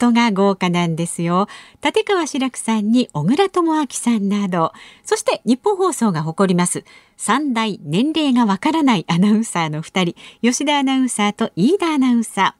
[0.00, 1.46] トが豪華なんですよ。
[1.84, 4.72] 立川志らくさんに小倉智昭さんなど、
[5.04, 6.84] そして日本放送が誇ります
[7.18, 12.59] 3大年齢がわからないアナウンサーの2人、吉田アナウンサーと飯田アナウンサー。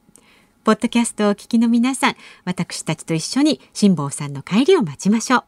[0.63, 2.15] ポッドキャストをお聞きの皆さん、
[2.45, 5.43] 私たちと一緒に辛坊さんの帰りを待ちましょう。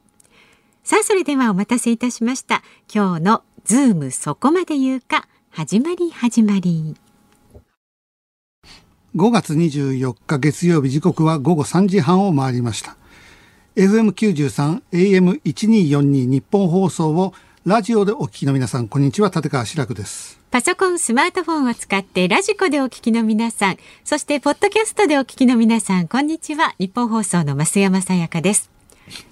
[0.83, 2.63] さあ、それではお待たせいたしました。
[2.93, 6.95] 今日のズームそこまで言うか、始まり始まり。
[9.15, 12.97] 5月24日月曜日時刻は午後3時半を回りました。
[13.75, 20.42] FM93、AM1242 ニッポン放送をラジオでお聞きの皆さん、こんにちは、立川志らくです。
[20.53, 26.75] パソコン、スマートフォンを使ってラジコでお聞きの皆さん、そしてポッドキャストでお聞きの皆さん、こんにちは。
[26.77, 28.69] ニッポン放送の増山さやかです。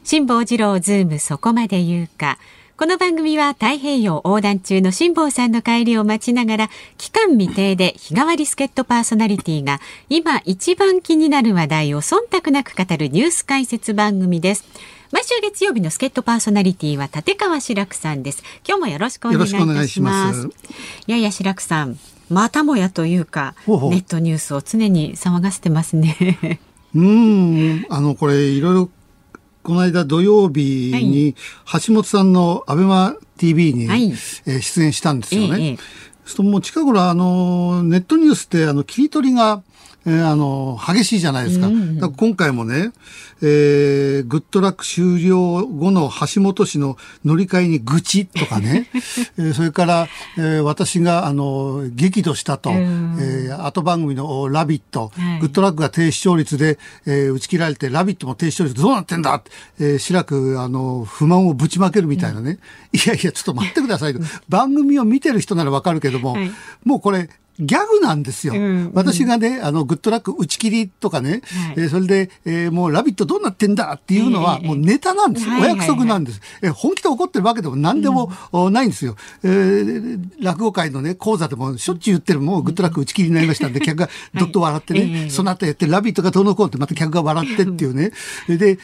[0.03, 2.39] 辛坊治郎ズームそこまで言うか。
[2.75, 14.63] この番組は太平洋横断中の辛坊さんの帰りを待ちながら期間未定で日替わり助っ人パーソナリティが今一番気になる話題を忖度なく語るニュース解説番組です。
[15.11, 18.43] 毎週月曜日の助っ人パーソナリティは立川志らくさんです。
[18.65, 20.47] 今日もよろしくお願いいたします。
[20.47, 20.51] いい
[21.07, 26.61] やいや志らくさん、またもやというかネットニュースを常に騒がせてますね。
[26.95, 28.89] うん、あのこれいろいろ
[29.63, 31.35] この間土曜日に
[31.85, 34.13] 橋本さんのアベマ TV に、はい、
[34.45, 35.61] え出演したんですよね。
[35.61, 35.77] ええ、
[36.25, 39.61] そもう近頃あのネットニュースってあの切り取りが
[40.05, 41.67] えー、あの、激しいじゃないですか。
[41.67, 42.91] うん、か今回もね、
[43.43, 48.87] えー、グッドラック終了後の橋本氏の乗り換えに愚痴とかね、
[49.37, 50.07] えー、それから、
[50.37, 59.41] えー、私が、あの、激怒したと、うん、えー、後番組のラビット、はい、グッドラックが低視聴率で、えー、打ち切られて、ラビットも低視聴率どうなってんだ？
[59.79, 62.59] えー、白く、あの、不満をぶちまけるみたいなね。
[62.93, 64.19] うん、いやいや、ちょっと待ってくださいと。
[64.49, 66.51] 番組を見てる人ならわかるけども、はい、
[66.83, 67.29] もうこれ、
[67.59, 68.53] ギャグなんですよ。
[68.53, 71.41] うんうん、私がね、あの、グッドラック打ち切りとかね、はい、
[71.77, 76.41] えー、それで、えー、もうラビットどうなってんだっていうのは、もうネタなんです、えー、お約束なんです。
[76.61, 79.15] えー、本気で怒ってるわけでも何でも、うん、ないんですよ。
[79.43, 88.11] えー、落語会のね、講座でもしょっちゅう言ってる、もうグッドラック打ち切りになりましたんで、 客がどっと笑ってね、はい、その後やって、ラビットがどうのこうってまた客が笑ってっていうね。
[88.47, 88.79] で、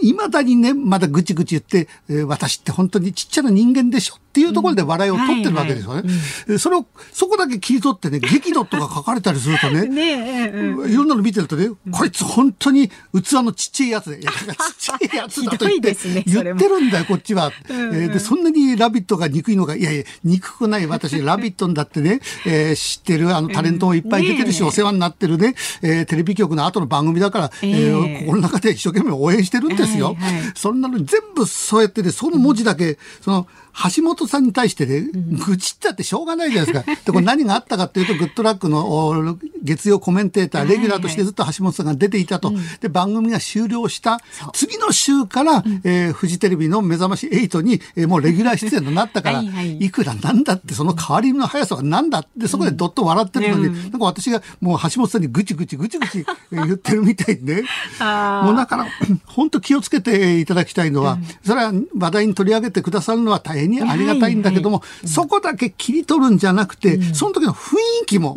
[0.00, 6.02] いまだにね、まだぐちぐち言って、えー、私って本当にちっちゃな人間でしょっていうところで笑いを取ってるわけですよね。
[6.04, 14.46] うんはいはい、それを、そこだけ切り取ってね、激怒とか書かれたりするとね、 ねうん、いろんなの見てるとね、こいつ本当に器のちっちゃいやつで、いや、ちっ
[14.78, 17.52] ちゃいやつだと言って、 ね、言ってるんだよ、こっちは。
[17.68, 30.08] えー、で、そんなにラビットが憎いのか、いやいや、憎くない私、ラビットだってね、えー、知ってるあのタレントもいっぱい出てるし、お世話になってるね、えー、テレビ局の後の番組だから、えー、心の中で一生懸命応援してるんですよ。
[30.08, 33.46] はいはい、そんなの全部そうやってね、その文字だけ、その、
[33.94, 35.08] 橋本さんに対してね、
[35.46, 36.94] 愚痴ったってしょうがないじゃないですか。
[37.06, 42.52] で、これ何があったかっていうと、グッドラックの月曜コメンテーター、レギュラーとしてずっと橋本さんが出ていたと。
[42.80, 44.20] で、番組が終了した
[44.52, 57.62] 次の週から、えー、フジテレビの目覚まし8に、えー、もうレギュラー出演となったから、いくらなんだって、その代わりの速さがなんだって、そこでどっと笑ってるのに、なんか私がもう橋本さんにぐちぐちぐちぐち言ってるみたいにね。
[58.42, 58.86] もうだから、
[59.26, 68.36] 本当気をつけていただきたいのは、それは話題に取り上げてくださるのは大変にありがたいんだけども、そこだけ切り取るんじゃなくて、その時の雰囲気も、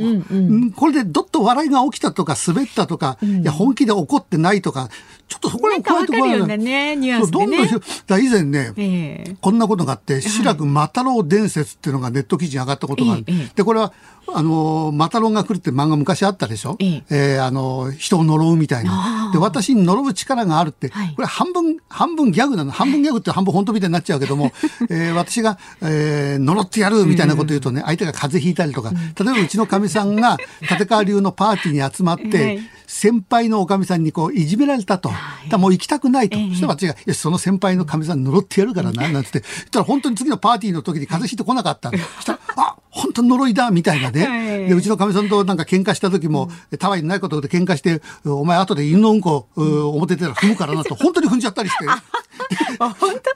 [0.75, 4.89] これでどっと笑いが起きたとか滑ったとか、いや本気で怒ってないとか
[5.31, 6.57] ちょっとそこら辺加えてこない。
[6.57, 13.23] ね、ニュアンスで、ね、どんどんだ以前ね、えー、こんなことがあって、志らくマタロウ伝説っていうのがネット記事に上がったことがある。
[13.27, 13.93] えー、で、これは、
[14.33, 19.31] あの、マタロウが来るって漫画昔あったでしょ、えー、えー、あの、人を呪うみたいな。
[19.31, 22.71] で、私に呪う力があるって、これ半分、半分ギャグなの。
[22.71, 24.51] 半分ギャグって半分本当みたいになっちゃうけども、
[24.91, 30.37] えー、私が、えー、呪ってやるみたいなこと言うとね、相手が風邪ひいたりとか、例えばうちのかみさんが
[30.69, 35.11] 立川流のパーティーに集まって、先輩のおかみさんにこういじめられたと。
[35.49, 36.37] だもう行きたくないと。
[36.37, 39.43] そしたら私が、よし、その先輩のかみさん呪ってやるからな、なんつって。
[39.43, 41.89] そしたら本当に次のパーティーの時に風邪ひいてこなかった。
[41.89, 51.85] そしたら、あ本当に呪いだみたいなね、 はい、でうちのかみさんとなんか喧嘩した時も、うん、たわいのないことで喧嘩してお前後で犬のうんこ、うん、表出たら踏むからなと本当に踏んじゃったりして。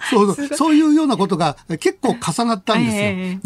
[0.10, 0.48] そうそう。
[0.56, 3.02] そういうようなことが結構重なったんですよ。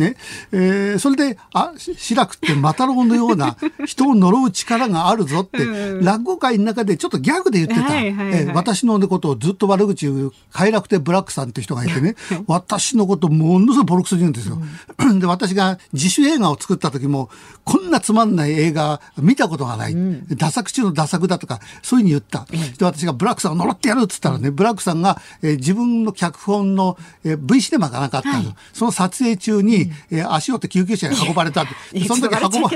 [0.06, 0.16] ね。
[0.52, 7.94] えー、それであ志らくってマタロウのような人を呪う力があるぞって、うん、落語界の中でちょっとギャグで言ってた、
[8.30, 12.16] はいはいはい、えー、私のことをずっと悪口言う快楽亭ブラックさんって人がいてね
[12.48, 14.62] 私のことものすごいボロクソに言うんですよ。
[14.98, 17.30] うん、で私が自主映画を作った時も
[17.64, 22.46] こんなつまんない映画見たことがない、うん、ダ作中のダ作だとかそういうふうに言った、
[22.78, 32.00] で私がブラックさんを呪ってやるっつったらねブラックさんが、えー、自分の脚本の、えー、V シネマがなかったの、はい、その撮影中に、えー、足をって救急車に運ばれたって。
[32.08, 32.70] その時運ば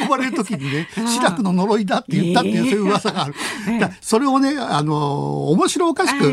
[0.00, 3.34] 運ばれる時にね志らくの呪いだって言ったっていう、そういう噂がある、
[4.00, 6.32] それをねあの面白おかしく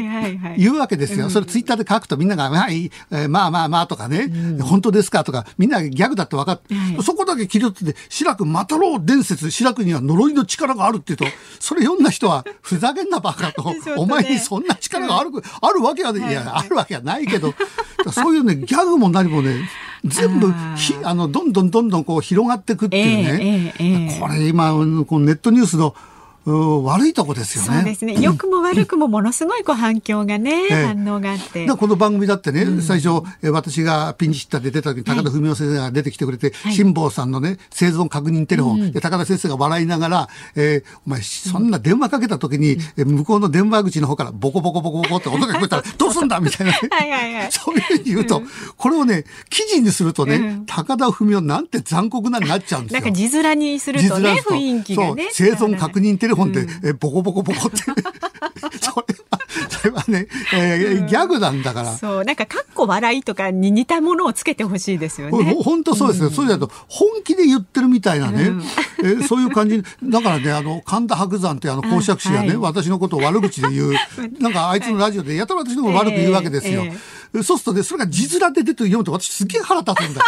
[0.57, 15.31] 言うわけですよ、それツイッターで書くとみんなが「はい、えー、まあまあまあ」とかね、うん、本当ですか」とかみんなギャグだって分かって、そこだけ切り取ってて「志らくまたろう伝説志らくには呪いの力がある」って言うとそれ読んだ人はふざけんなバカと お前にそんな力がある,、
[15.62, 17.53] あるわけは、いやあるわけはないけど
[18.12, 19.69] そういうねギャグも何もね
[20.06, 25.95] 全部ひあのどんどんどんどんこう広がっていくっていうね、えーえー、これ今このネットニュースの
[26.51, 27.77] 悪いとこですよね。
[27.79, 28.15] そうですね。
[28.21, 31.67] 良くも悪くもものすごいこう反響がね、 ええ、反応があって。
[31.67, 47.51] この番組だってね、うん、最初、え私がピンチヒッターで出た時に高田文夫先生が出てきてくれて、はい、辛坊さんのね、生存確認テレフォン、うん、で高田先生が笑いながら、えー、お前、そんな電話かけた時に、うん、向こうの電話口の方からボコボコボコボコって音が聞こえたら、 どうすんだみたいな、ね、はいはいはい。
[47.51, 48.41] そういうふうに言うと、
[48.77, 53.01] これをね、記事にするとね、高田文夫なんて残酷なになっちゃうんですよ。
[53.01, 55.29] なんか字面にするとね、雰囲気がね。
[55.31, 57.78] 生存確認テレフォンで、えボコボコボコって。
[58.80, 59.39] それは
[59.77, 61.95] それはね、えー、ギャグなんだから。
[61.95, 65.56] そうなんかかっこ笑いとかに似たものをつけてほしいですよね。
[65.63, 69.83] 本当そうですよ、うん、そうだと本気で言ってるみたいなね、うん、えー、そういう感じ。
[70.03, 73.94] だからねあの神田伯山ってあの公爵士がね、はい、私のことを悪口で言う
[74.39, 80.21] なんかあいつのラジオでやたら私のこと悪く言うわけですよ、えーえーそうするとね、それが字面で出て読むと私すげえ腹立つんだ。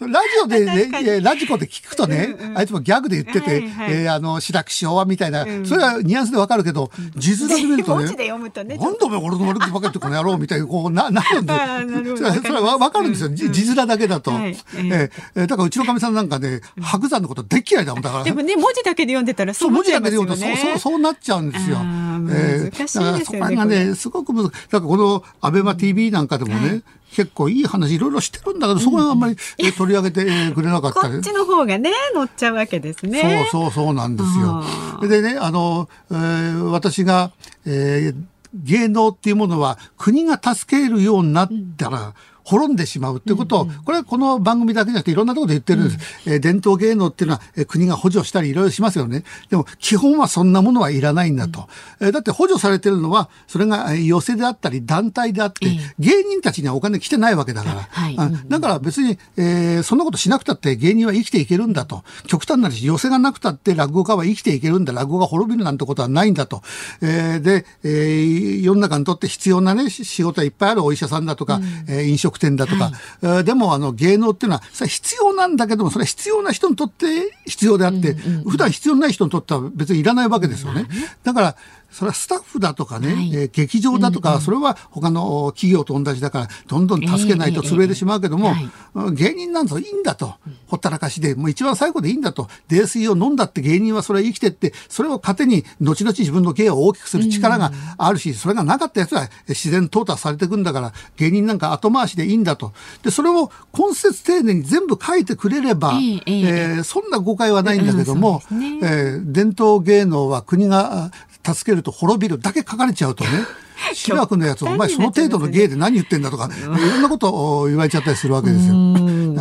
[0.00, 8.04] ラジオでね、 ラジコで聞くとね、うんうん、あいつもギャグで言ってて、はいはい、えー、あの、白く昭和みたいな、うん、それはニュアンスでわかるけど、字面で見るとね、
[8.64, 14.30] ねなんでお前俺の悪口ばっかりってこの野郎みたいにこう な、なるんで、それそれはわかるんですよ、うん、字面だけだと。
[14.30, 18.24] はい、えー、だからうちのかみさんなんかね、白山のことでっ嫌いだもんだから。
[18.24, 21.78] でもね、文字だけで読んでたらそう文字だけで読むとそう、そう、そうなっちゃうんですよ。
[21.80, 23.56] えー、難しいですよね。
[23.56, 24.50] がね、すごく難しい。
[24.50, 26.82] だからこのアベマ TV なんかでもね、はい
[27.14, 29.36] 結構いい話いろいろしてるんだけど、そこはあんまり
[29.76, 30.24] 取り上げて
[30.54, 31.14] くれなかったり。
[31.14, 33.48] こっちの方がね、乗っちゃうわけですね。
[33.50, 34.64] そうそうそうなんですよ。
[35.08, 37.32] でね、あの、えー、私が、
[37.66, 38.24] えー、
[38.54, 42.14] 芸能っていうものは国が助けるようになったら、
[42.50, 45.98] 滅んでしまうっていうことを、これはこの番組だけじゃなくていろんなところで言ってるんです。
[46.26, 49.24] うん、えー、伝統芸能っていうのは、えー、国が補助したりいろいろしますよね。
[49.50, 51.68] でも基本はそんなものはいらないんだと。
[52.00, 55.66] うん、えー、だって補助されてるのは、それが寄せであったり団体であって、
[55.98, 57.88] 芸人たちにはお金来てないわけだから。
[57.90, 58.16] はい、
[58.48, 62.02] だから別に、えー、そんなことしなくたって芸人は生きていけるんだと。
[62.26, 64.92] 極端な話、寄せがなくたって落語家は生きていけるんだ。
[64.92, 66.62] 落語が滅びるなんてことはないんだと。
[67.00, 72.90] えー、で、えー、世の中にとって必要なね、仕事はいっぱいあるお医者さんだとか、うん、えー、飲食店だとか、
[73.22, 73.40] はい。
[73.40, 77.06] えでもあの芸能っていうのはそれ必要なんだけどもそれは必要な人にとって
[77.46, 80.86] 必要であって、うんうん、普段必要ない人にとっては別にいらないわけですよね。
[81.22, 81.56] だから
[81.90, 90.34] それはスタッフだとかね、はい、えー、劇場だとか、うんうん、それは他の企業と同じだからどんどん助けないと潰れてしまうけども、えーえー、芸人なんぞいいんだと、
[90.66, 92.48] ほったらかしでもう一番最後でいいんだと。
[92.68, 102.72] 泥酔を飲んだって芸人はそれは生きてってそれを糧に後々自分の芸を大きくする力があるし、それがなかったやつは自然淘汰されていくんだから芸人なんか後回しでいいんだと。
[103.02, 111.10] でそれを根節丁寧に全部書いてくれれば、えー、えー、そんな誤解はないんだけども、うんね、えー、伝統芸能は国が
[111.54, 113.30] 助けると滅びるだけ書かれちゃうとね。
[113.94, 118.74] 志らくのやつ、お前その程度の芸で何言ってんだとか、いろんなことを言われちゃったりするわけですよ。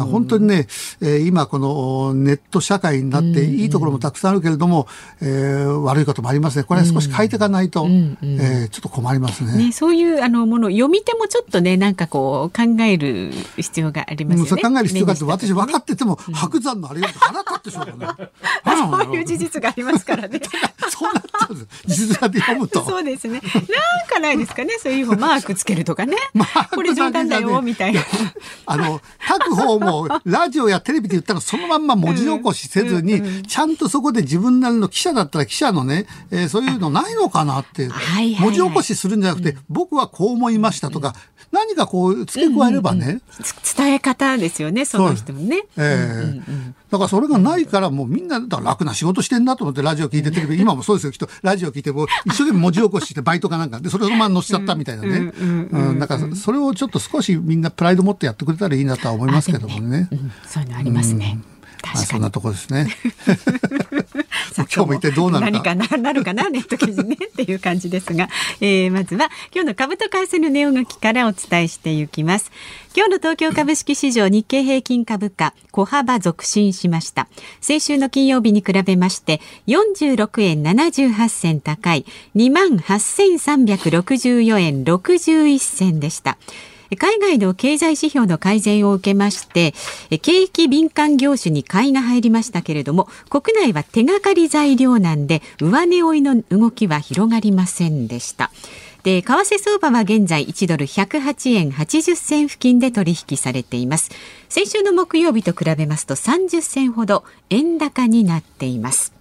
[0.06, 0.68] 本当にね、
[1.02, 4.88] えー、今このネット社会になっていいところもたくさんあるけれども、
[5.22, 6.64] えー、悪いこともありますね。
[6.64, 9.66] これ少し変えていかないと、えー、ちょっと困りますね。
[9.66, 14.62] ねそういうあのもの読み手もちょっとね、なんかこう考える必要がありますよね。
[14.62, 18.30] 考える必要があって、私分かってても、白山のあれ腹立ってしょうがない。
[18.80, 20.40] そういう事実がありますからね。
[20.90, 22.08] そうなっちゃうんです。
[22.08, 22.84] 字面で読むと。
[22.86, 23.34] そうですね。
[23.34, 24.78] なんかないですかね。
[24.80, 26.16] そういうマークつけるとかね。
[26.74, 28.02] これ冗談だよみたいな。
[28.66, 37.90] あの書く方をもう、ラジオやテレビで言ったらそのまんま文字起こしせずに、ちゃんとそこで自分なりの記者だったら記者のね、えー、そういうのないのかなって、
[38.40, 41.16] 文字起こしするんじゃなくて、僕はこう思いましたとか、
[41.52, 43.22] 何かこう付け加えればね、
[43.78, 45.64] 伝え方ですよねその人もね。
[45.78, 55.46] えー、うんうん、だからそれがないからもうみんなだ楽な仕事してんなと思ってラジオ聞いてテレビ今もそうですよ人ラジオ聞いても一生懸命文字起こしして バイトかなんかでそれをまま載せちゃったみたいなね、う
[55.94, 60.02] んだからそれをちょっと少しみんなプライド持ってやってくれたらいいなとは思いますけどもね。
[60.02, 60.10] ね
[60.48, 61.40] そういうのありますね。
[61.84, 62.88] まあ、そんなとこですね。
[64.58, 65.76] 今日も一体どうなるか。
[65.76, 68.30] 何かななるかなネット記事ねっていう感じですが、
[68.62, 72.52] えー、まずは今日の株と為替の値動きからお伝えしていきます。
[73.00, 77.30] 今日の東京株式市場日経平均株価小幅続伸しました。
[77.62, 86.38] 先週の金曜日に比べまして46円78銭高い2万8364円61銭でした。
[86.98, 89.74] 海外の経済指標の改善を受けまして
[90.18, 98.52] 景気敏感業種に買いが入りましたけれども国内は手がかり材料なんで上値追いの動きは広がりませんでした。
[99.04, 104.12] で為替相場は現在1ドル108円80銭付近で取引されています
[104.50, 109.20] 先週の木曜日と比べますと30銭ほど円高になっています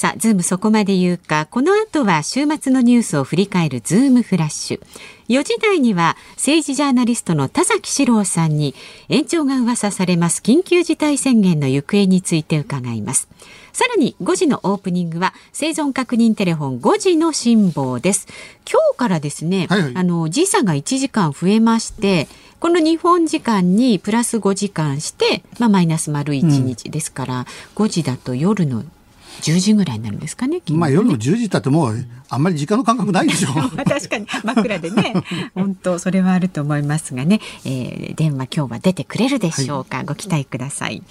[0.00, 4.80] さあ、ズームそこまで言うか、この後は週末のニュースを振り返るズームフラッシュ。
[5.28, 8.74] 4時台には政治ジャーナリストの田崎史郎さんに
[9.10, 13.28] 延長が噂されます緊急事態宣言の行方について伺います。
[13.72, 18.26] さらに5時のオープニングは生存確認テレフォン5時の辛坊です。
[18.70, 27.44] 今日からですね、はいはい、あの時差が1時間増えまして、この日本時間にプラス5時間して、まあ、マイナス丸1日ですから、うん、
[27.86, 28.84] 5時だと夜の
[29.40, 30.58] 10時ぐらいになるんですかね。
[30.58, 33.76] ねまあ夜の10時だってもうあんまり時間の感覚ないでしょう。
[33.84, 35.14] 確かに真っ暗でね、
[35.54, 39.98] 本当それはあると思いますがね、えー、電話今日は出てくれるでしょうか？
[39.98, 41.02] はい、ご期待ください。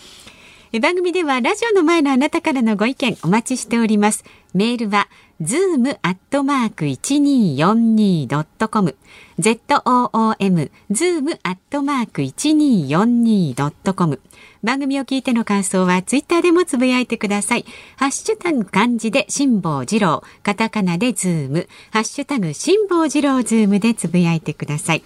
[0.78, 4.24] 番組ではラジオの前のあなたからのご意見お待ちしております。
[4.54, 5.08] メールは
[5.42, 8.96] zoom アットマーク一二四二ドットコム
[9.40, 14.22] z o o m zoom アットマーク一二四二ドットコム
[14.62, 17.66] 番組を聞いての感想はツイッターでもつぶやいてください。
[17.96, 25.04] ハッシュタグ漢字で辛坊治郎、カタカナでズーム、ハッシュタグ辛坊治郎ズームでつぶやいてください。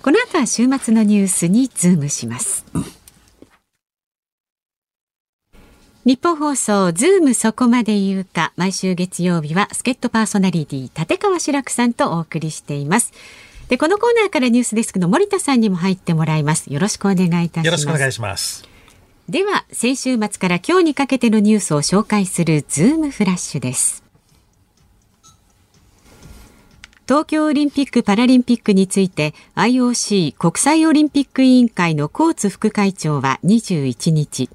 [0.00, 3.01] この後は週末のニュースにズームします。
[6.04, 13.12] ニッポン放送ズームそこまで言うか毎週月曜日は助っ人パーソナリティ立川志らくさんとお送りしています。
[13.68, 16.72] でこのコーナーからニュースデスクの森田さんにも入ってもらいます。
[16.72, 17.66] よろしくお願いいたします。
[17.66, 18.68] よろしくお願いします。
[19.28, 24.02] では先週末から今日にかけてのニュースを紹介するズームフラッシュです。
[27.06, 34.50] 東京オリンピック・パラリンピックについて IOC 国際オリンピック委員会のコーツ副会長は21日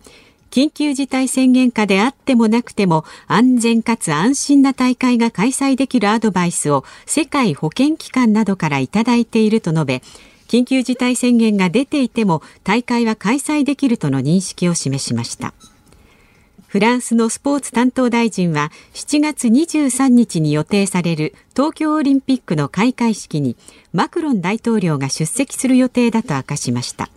[0.49, 10.01] 緊急事態宣言下であってもなくても安全かつ安心な大会が開催できるアドバイスを世界保健機関などからいただいていると述べ
[10.47, 15.53] 緊急事態宣言が出ていても大会は開催できるとの認識を示しました。
[16.67, 23.55] フランスのスポーツ担当大臣は7月23日に予定される東京オリンピックの開会式に
[23.93, 27.09] マクロン大統領が出席する予定だと明かしました。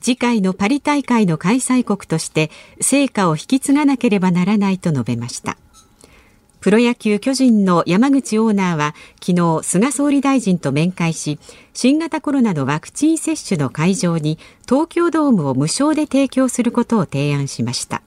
[0.00, 2.50] 次回のパリ大会の開催国として
[2.80, 5.56] 成果を引き継がなければならないと述べました。
[6.60, 11.38] プロ野球巨人の山口オーナーは昨日菅総理大臣と面会し
[11.74, 14.38] 新型コロナのワクチン接種の会場に
[14.68, 18.02] 東京ドームを無償で提供することを提案しました。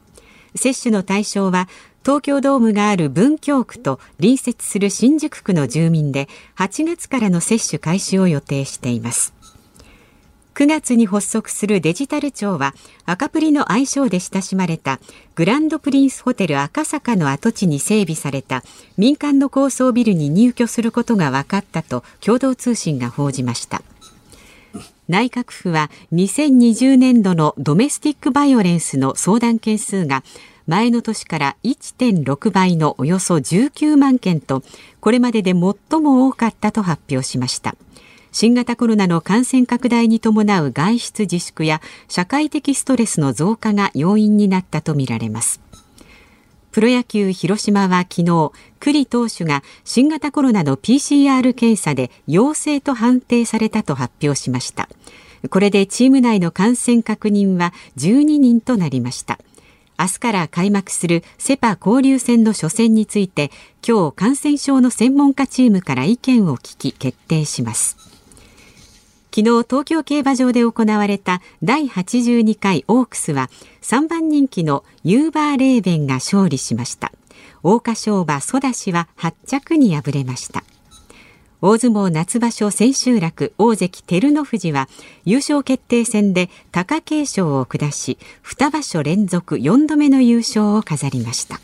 [0.56, 1.70] 接種の対象は
[2.04, 6.28] 東京ドームがある文京区と隣接する新宿区の住民で
[6.58, 9.39] 8月からの接種開始を予定しています。
[10.60, 12.76] 9月に発足するデジタル庁は
[13.06, 15.00] 赤プリの愛称で親しまれた
[15.36, 18.62] グランドプリンスホテル赤坂の跡地に整備された
[18.98, 23.82] 民間の高層ビルに入居することが分かったと共同通信が報じました。
[25.08, 30.26] 内閣府は2020年度のドメスティックバイオレンスの相談件数が
[30.68, 34.62] 前の年から1.6倍のおよそ19万件と
[35.00, 37.78] これまでで最も多かったと発表しました。
[38.32, 45.62] 新型コロナの感染拡大に伴う外出自粛や社会的ストレスの増加が要因になったとみられます。
[46.72, 54.88] プロ野球広島は昨日栗投手が新型コロナの PCR 検査で陽性と判定されたと発表しました。
[55.50, 59.40] これでチーム内の感染確認は12人となりました。
[59.98, 63.52] 明日から開幕するセパ交流戦の初戦について
[63.86, 68.09] 今日感染症の専門家チームから意見を聞き決定します。
[69.32, 73.50] 昨日東京競馬場で行われた第82回オークスは
[73.82, 77.12] 3番人気のユーバーレーベンが勝利しました。
[77.62, 80.64] 桜花賞馬ソダシは8着に敗れました。
[81.62, 84.88] 大相撲夏場所千秋楽大関照ノ富士は
[85.26, 91.60] 優勝決定戦で貴景勝を下し2場所連続4度目の優勝を飾りました。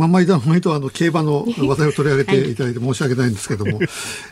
[0.00, 3.88] まあ、毎度毎度あの競馬の 話題を取り上げていただいて申し訳ないんですけども、はい、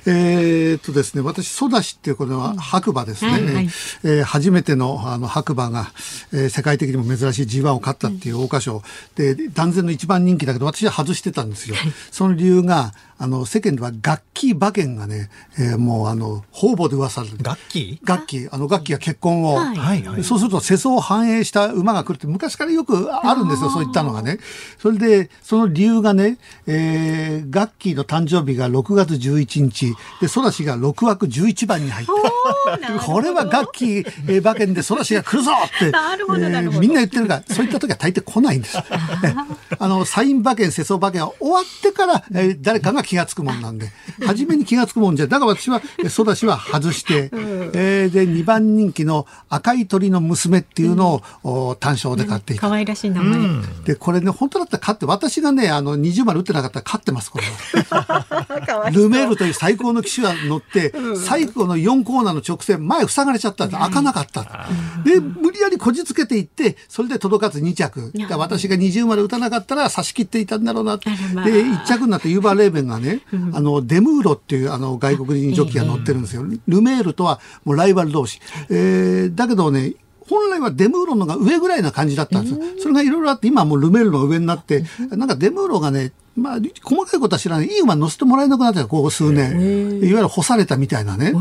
[0.06, 3.30] えっとですね、私、ソダシっていうこれは白馬ですね。
[3.30, 3.70] はいはい、
[4.02, 5.92] えー、初めてのあの白馬が、
[6.32, 8.82] えー、世界的にも珍しい G1 を勝ったっていう桜花賞。
[9.14, 11.76] で、断然の一番人気だけど、私は外してたんですよ。
[12.10, 18.00] その理由が、あの、世間では楽器馬券がね、えー、もうあの、方々で噂されて楽器？
[18.04, 18.58] 楽器、あ。
[18.58, 20.02] の、楽器が結婚を、はい。
[20.02, 24.38] はい、そうすると世相を反映した馬が来るって昔からよくあるんですよ、そういったのがね。
[24.78, 32.98] それで、その理由がね、えー、ガッキーの誕生日が6月11日、で、ソラシが6枠11番に入った。
[33.04, 38.78] これはガッキー、えー、馬券でソラシが来るぞって、 なるほど、えー、みんな言ってるが、そういった時は大抵来ないんです。
[39.78, 43.91] あの、サイン馬券、世相馬券は終わってから、えー、誰かが気が付くもんなんで、
[44.27, 52.69] 初めに気が付くもんじゃ、だから私は、ソダシは外して、うん、えー、で、2番人気の赤い鳥の娘っていうのを、うん、単勝で買っていた。
[52.69, 53.62] 可愛らしい名前。
[53.87, 57.45] で、これね、本当だったら勝って、私がね、あの、20丸打ってなかったら勝ってます、これ
[57.88, 58.91] は。
[58.93, 60.93] ルメールという最高の騎手が乗って、
[61.25, 64.69] 最後の4コーナーの直線、前塞がれちゃったんで、開かなかった。
[65.07, 68.12] で、無理やりこじつけていって、それで届かず2着。
[68.37, 70.99] 私が20丸打たなかったら差し切っていたんだろうな。
[70.99, 73.21] で、1着になってユーバーレーベンがね、
[73.52, 76.45] あの、デムーロっていうあの外国人ジョッキーが乗ってるんですよ。
[76.67, 78.40] ルメールとはもうライバル同士。
[78.71, 79.95] えー、だけどね、
[80.28, 82.61] 本来はデムーロのが上ぐらいな感じだったんですよ。
[82.81, 87.66] それがいろいろあって、今はもうルメールの上になって、なんかデムーロがね、まあ、細かいことは知らない。
[87.66, 90.00] いい馬乗せてもらえなくなったここ数年。
[90.00, 91.33] いわゆる干されたみたいなね。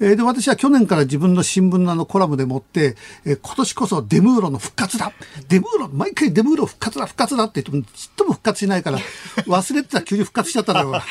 [0.00, 5.12] えー、で、私は去年から自分の新聞のあのコラムで持って、えー、今年こそデムーロの復活だ
[5.48, 8.98] デムーロ、毎回デムーロ復活だ復活だって言っても、ちっとも復活しないから、
[9.46, 10.92] 忘れてたら急に復活しちゃったんだよ。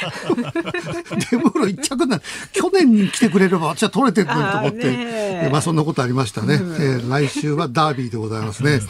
[1.31, 2.21] デムーロ一着な
[2.51, 6.55] 去年に来てくれれば私は取れてくると思って、えー、まあそんなことありましたね。
[6.55, 8.81] えー、来週はダービーでございますね。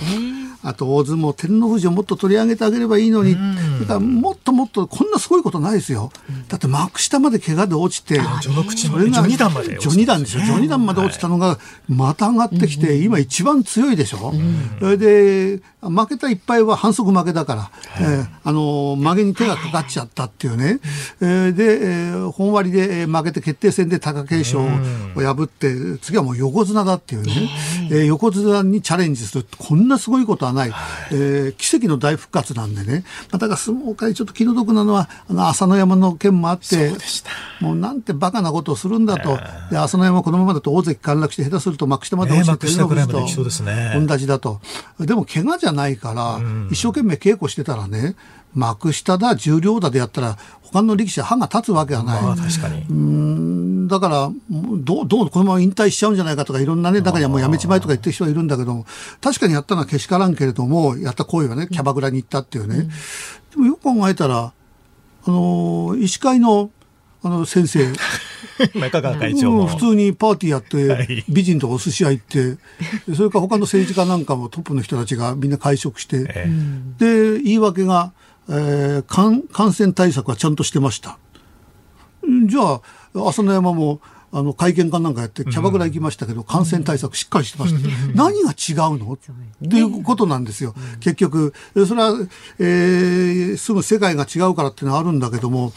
[0.64, 3.36] あと大相撲照ノ富士をもっと取り上げてあげればいいのに、
[3.82, 6.12] だからもっともっとこんなすごいことないですよ。
[6.48, 8.50] だって幕下まで怪我で落ちて、そ
[8.98, 10.44] れが序二段まで序二段ですよ。
[10.44, 11.60] 序二段まで落ちたのが
[11.90, 14.34] また上がってきて、今一番強いでしょ。
[14.80, 20.80] それで負けた一敗は反則負けだから、えー、あの曲げに手がかかっちゃったっていうね。
[21.22, 27.50] えー、で、えー、本割で負けて決定戦で貴景勝を破って、次はもう横綱だっていうね。
[27.92, 30.74] えー、横綱にチャレンジするこんなすごいことはない、
[31.12, 36.92] えー、奇跡の大復活なんでね、まあ、だから相撲界ちょっと気の毒なのは、あの朝乃山の件もあって、
[37.60, 39.38] もうなんてバカなことをするんだと、
[39.70, 43.44] で朝乃山このままだと大関陥落して、下手すると幕下まで落ちて、照ノ富士と
[44.08, 44.62] 同じだと。
[45.00, 46.40] でも怪我じゃないから、
[46.72, 48.16] 一生懸命稽古してたらね、
[48.54, 52.22] 幕下だ、重量だでやったら、他の力士は歯が立つわけはない。
[52.22, 52.86] まあ、確かに。
[52.90, 58.86] うんだから、どう、どう、このまま引退しちゃうんじゃないかとか、いろんなね、中にはもうやめちまいとか言ってる人はいるんだけど
[59.22, 62.76] 確かにやったのはけしからんけれども、やった行為はね、キャバクラに行ったっていうね。
[62.76, 62.94] うん、で
[63.58, 64.54] もよく考えたら、
[65.26, 66.72] あの、医師会の、
[67.24, 67.94] あの、先生。
[68.76, 72.58] 中川会長も、普通にパーティーやって、美人とお寿司屋行って、
[73.16, 76.24] それから他の政治家なんかもトップの人たちがみんな会食して、
[76.98, 78.14] で、言い訳が、
[78.50, 81.18] えー、感感染対策はちゃんとしてました。
[82.48, 82.82] じゃあ
[83.16, 84.02] 朝乃山も
[84.36, 91.54] あの会見かなんかやってキャバクラ行きましたけど、うん、感染対策しっかりしてました、うん、何が違うの、っていうことなんですよ、うん、結局
[91.88, 92.16] それは、
[92.60, 95.72] えー、住む世界が違うからっていうのはあるんだけども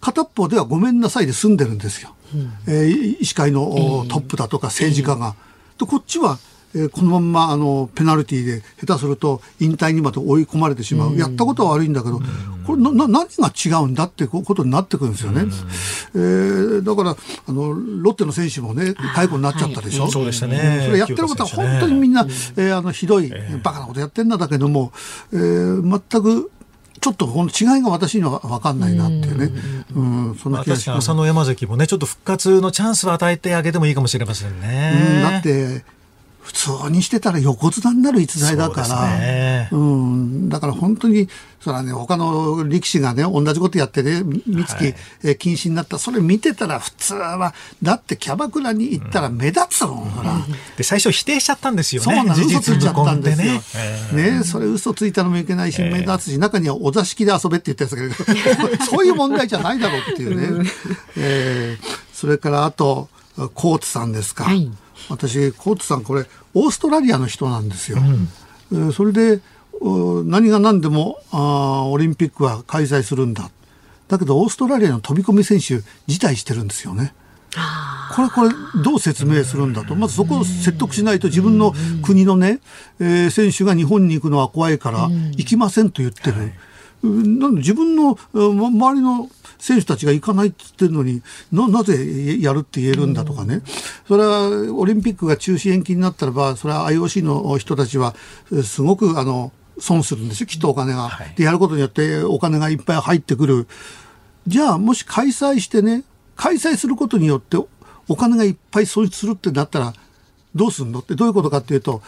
[0.00, 5.34] 片っぽではごめんなさいで済んでるんですよ、うん、えー、医師会のトップだとか政治家が。
[5.78, 6.38] でこっちは
[6.74, 12.20] えー、このまんまあのペナルティーで下手すると引退にまで追い込まれてしまう、やったことは悪いんだけど、
[12.66, 15.46] これなな何が違うんだってことになってくるんですよね。
[16.14, 20.04] えー、だからあのロッテの選手もね解雇になっちゃったでしょ。
[20.04, 20.82] はい、そうでしたね。
[20.86, 23.32] それやってることは本当にみんな、ね、えー、あのひどい、
[23.62, 24.92] バカなことやってんだだけども、
[25.32, 26.52] えー、全く
[27.00, 29.50] ちょっとこの違いが私には分かんないなっていうね、
[29.94, 34.92] うん、そんな気がします、まあ、山関もね、ちょっと復活のチャンスを与えてあげてもいいかもしれませんね。
[35.16, 35.84] うん、だって
[36.50, 41.28] 普通にしてたら横綱になる逸材だから、ね、うん、だから本当に、
[41.60, 50.34] それはね、他の力士がね、同じことやってね、三月、はい、禁止になった、それ見てたら普通は、だってキャバクラに行ったら目立つもん、ほら、
[50.76, 52.16] で、最初否定しちゃったんですよね。
[52.16, 53.52] そうなの、嘘ついちゃったんですよ。
[54.12, 58.26] ね、ね、それ嘘ついたのもいけないし、目立つし、中にはお座敷で遊べって言ったやつだ
[58.66, 60.70] けど、 そういう問題じゃないだろうっていうね。
[61.16, 63.08] えーそれからあと
[63.54, 64.70] コーツさんですか、はい、
[65.08, 67.98] 私コーツさんこれオーストラリアの人なんですよ。
[68.72, 69.40] うん、それで
[69.80, 73.50] 何が何でもあオリンピックは開催するんだ。
[74.08, 77.14] だけどオーストラリアの飛び込み選手辞退してるんですよね。
[78.14, 78.50] これこれ
[78.82, 79.94] どう説明するんだと。
[79.94, 82.60] まずそこを説得しないと自分の国のね、
[82.98, 86.52] えー、選手が日本に行くのは怖いから行きませんと言ってる。
[87.02, 93.62] なんで自分の周りの選手たちが行かないって言ってるのにななぜやるって言えるんだとかね、
[94.06, 98.14] それはオリンピックが中止延期になったらばそれは IOC の人たちは
[98.62, 100.46] すごくあの損するんですよ。
[100.46, 103.66] きっとお金が、はい、でやることによってお金がいっぱい入ってくる。
[104.46, 106.04] じゃあもし開催してね
[106.36, 107.56] 開催することによって
[108.08, 109.94] お金がいっぱい損失するってなったら
[110.54, 111.00] どうするの？
[111.00, 112.02] ってどういうことかっていうと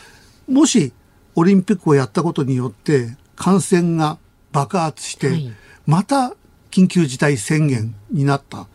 [0.48, 0.92] もし
[1.34, 4.18] オリンピックをやったことによって感染が
[4.52, 5.50] 爆発して、
[5.86, 6.34] また
[6.70, 8.66] 緊急事態宣言になった。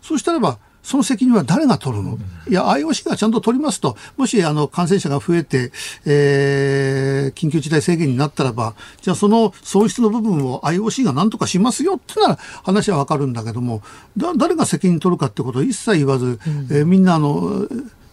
[0.00, 5.70] そうしたらばその責任は誰が取るの、いや、IOC がちゃんと取りますと、もしあの感染者が増えて、
[6.06, 13.82] えー、緊急事態宣言になったらば、じゃあその損失の部分を IOC が何とかしますよってなら話はわかるんだけども、
[14.16, 16.38] だ誰が責任取るかってことを一切言わず、うん、
[16.70, 17.68] えー、みんなあの、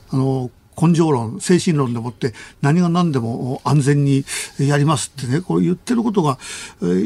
[0.10, 4.26] あの、根性論、精神論でもって何が何でも安全に
[4.60, 6.38] やりますってね、こう言ってることが、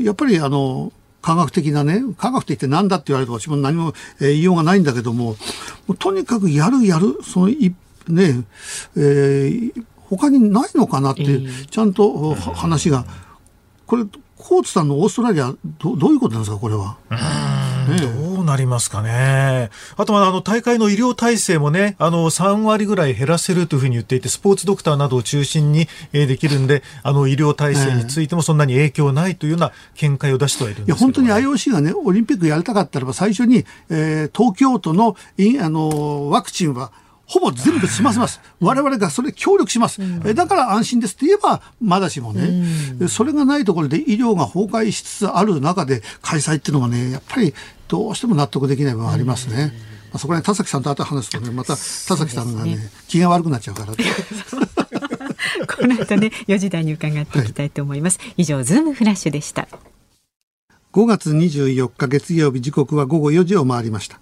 [0.04, 5.36] やっぱりあの、科学的なね、科学的って何だって言われると私も何も、えー、言いようがないんだけども、
[5.88, 7.76] もとにかくやるやる、そのい、
[8.08, 8.44] ね、
[8.96, 13.06] えー、他にないのかなって、ちゃんと話が、
[13.86, 14.06] これ、
[14.40, 16.98] コーツさんのオーストラリアど、どういうことなんですか、これは？
[18.34, 19.70] どうなりますかね。
[19.98, 35.18] あとはあの大会の医療体制もね、あの3割ぐらい減らせるというふうに言っていて、スポーツドクターなどを中心にできるんで、あの医療体制についてもそんなに影響ないというような見解を出してはいるんです、ね、いや本当に IOC がね、オリンピックやりたかったらば最初に、えー、東京都の
[35.62, 36.92] あのワクチンは
[37.30, 38.42] ほぼ全部済ませます。
[38.60, 40.02] 我々がそれ協力します。
[40.02, 47.54] うん、だから安心ですって言えば、まだしもね、うん、それがないところで医療が崩壊しつつある中で開催っていうのがね、やっぱり
[47.88, 49.72] どうしても納得できない部分ありますね。
[50.12, 53.94] まあ、そこら辺田崎さんと後話すとね、また田崎さんがね、ね気が悪くなっちゃうから。
[55.68, 58.18] この後ね、4時台に伺っていきたいと思います。
[58.18, 59.68] はい、以上、ズームフラッシュでした。
[60.94, 64.20] 5月24日月曜日時刻は午後4時を回りました。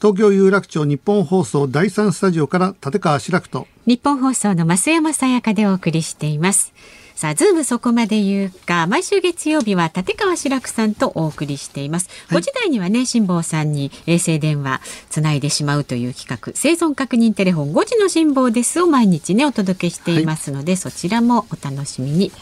[0.00, 6.72] 東京有楽町日本放送第三スタジオから立川志らくと日本放送の増山さやかでお送りしています
[7.14, 12.08] さあ、ズームそこまで言うか、毎週月曜日は立川志らくさんとお送りしています。
[12.28, 22.32] はい、5時台にはね、辛坊さんに衛星電話つないでしまうという企画、生存確認テレフォン5時の辛坊ですを毎日ね、お届けしていますので、はい、そちらもお楽しみに。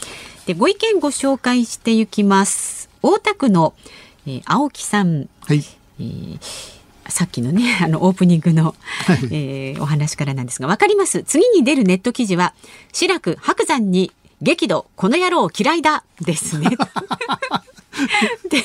[0.47, 2.89] で、ご意見ご紹介していきます。
[3.03, 3.75] 大田区の、
[4.29, 5.29] えー、青木さん。
[5.41, 5.65] はい。
[5.99, 6.78] えー
[7.09, 8.75] さっきのね あのオープニングの、
[9.07, 11.23] はい、えー、お話からなんですがわかります？
[11.25, 12.55] 次に出るネット記事は
[12.93, 16.71] 「志らく白山に激怒この野郎嫌いだ」ですね。
[18.05, 18.65] っていう、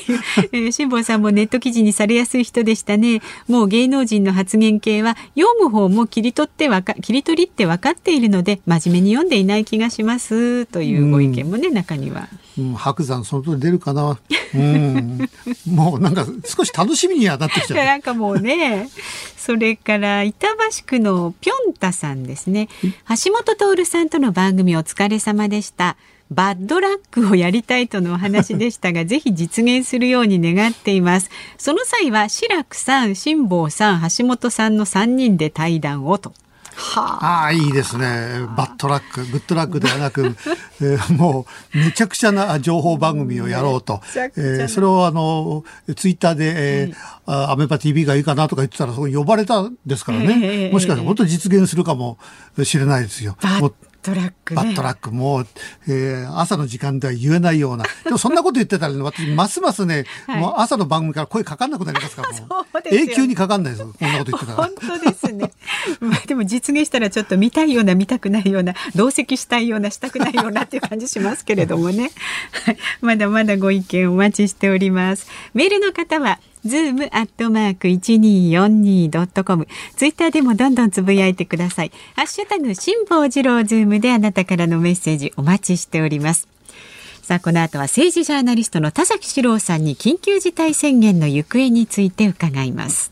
[0.51, 3.21] えー、辛坊さんもネット記事にされやすい人でしたね。
[3.47, 12.27] もう芸能人の発言系は読む方も切り取ってわか切り取りって分かっているので真面目に読んでいない気がしますというご意見もね、うん、中には。
[12.57, 14.19] うん、白山その通り出るかな。
[14.55, 15.27] うん、
[15.65, 17.85] もうなんか少し楽しみにはなってきちゃう。
[17.85, 18.89] なんかもうね、
[19.37, 22.69] それから板橋区のぴょんたさんですね。
[22.83, 25.97] 橋本徹さんとの番組お疲れ様でした。
[26.33, 31.29] バッドラックをやりたいとのお話でしたがぜひ実現するように願っています。
[31.57, 36.33] その際は志らくさん辛坊さん橋本さんの3人で対談をと。
[36.75, 38.47] はあ、ああいいですね。
[38.57, 40.35] バッドラックグッドラックではなく、
[40.81, 45.63] えー、もうめちゃくちゃな情報番組をやろうと、えー、それをあの
[45.95, 52.17] ツイッターで、えーはい、アメパ TV がいいかなとか言ってたらそこ呼ばれたんですからね、えー、もしかしたら本当に実現するかも
[52.63, 53.37] しれないですよ。
[54.03, 55.47] トラック、ね、バットラックもう、
[55.87, 57.85] えー、朝の時間では言えないような。
[58.03, 62.63] でもそんなこと言ってたらね、私、ますますね、はい、もう朝の番組から声かかんなくなりますから、もう。
[62.85, 64.67] 永久にかかんないですこんなこと言ってたら。
[64.67, 65.51] 本当ですね。
[65.99, 72.11] ま あでも実現したらちょっと見たいような、見たくないような、同席したいような、したくないようなっていう感じしますけれどもね。
[72.65, 72.77] はい。
[73.01, 75.27] まだまだご意見お待ちしております。
[75.53, 79.67] メールの方は、ズームアットマーク一二四二ドットコム。
[79.97, 81.91] ツイッターでもどんどんつぶやいてください。
[82.15, 86.47] ハッシュタグ辛坊治郎ズームであなたからのメッセージお待ちしております。
[87.21, 93.11] さあこの後は政治ジャーナリストの田崎史郎さんに緊急事態宣言の行方について伺います。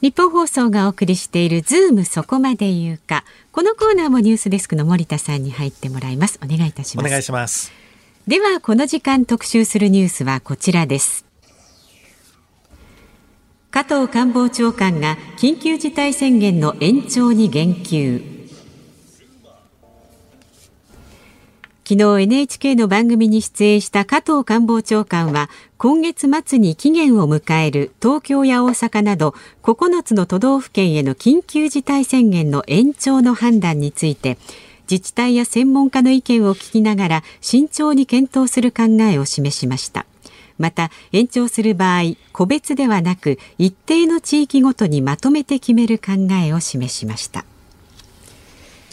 [0.00, 3.24] 日本放送がお送りしているズームそこまで言うか。
[3.52, 6.38] このコーナーもニュースデスクの森田さんに入ってもらいます。
[6.44, 7.06] お願いいたします。
[7.06, 7.85] お願いします。
[8.26, 11.24] ではこの時間特集するニュースはこちらです。
[13.70, 18.36] 加藤官房長官が緊急事態宣言の延長に言及。
[21.88, 34.36] 昨日 NHK の番組に出演した加藤官房長官は今月末に期限を迎える東京や大阪など9つの都道府県への緊急事態宣言の延長の判断について
[34.90, 40.06] 自治体や専門家の意見を聞きながら慎重に検討する考えを示しました。
[40.58, 47.44] また延長する場合個別ではなく一定の地域ごとにまとめて決める考えを示しました。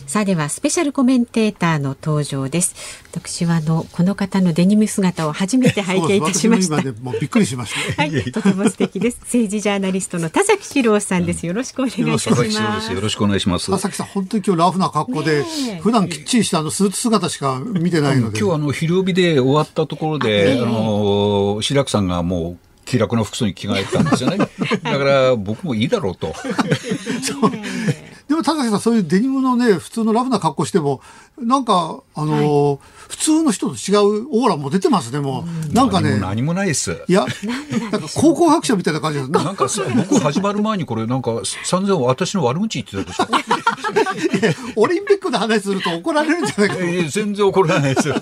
[0.06, 2.76] さあではスペシャルコメンテーターの登場です。
[3.12, 6.82] 私はあのこの方のデニム姿を初めて拝見いたしました。
[7.02, 9.20] もうびっくりしました、はい、とても素敵です。
[9.22, 11.48] 政治ジャーナリストの田崎史郎さんです。
[11.48, 12.94] よろしくお願いいたします。
[12.94, 13.72] よろしくお願いします。
[13.72, 15.44] 田崎さん本当に今日ラフな格好で、
[15.82, 24.38] 普段きっちりしたあのスーツ姿しか見てないので、今日あの昼帯で終わったところで、あの白くさんがもう気楽な服装に着替えたんですよね。
[24.84, 26.36] だから僕もいいだろうと。
[28.34, 31.02] でも高橋さんそういうデニムのね普通のラフな格好しても
[31.40, 37.04] なんかあのーはい、普通の人と違うオーラも出てますねもう、なんかね何もないです。
[37.08, 37.28] いや
[37.92, 39.68] なんか考古学者みたいな感じですなんか
[40.10, 44.82] 僕始まる前にこれなんか散々私の悪口言ってたでしょ？
[44.82, 46.76] オリンピックの話すると怒られるんじゃないか
[47.12, 48.08] 全然怒らないです。
[48.08, 48.16] よ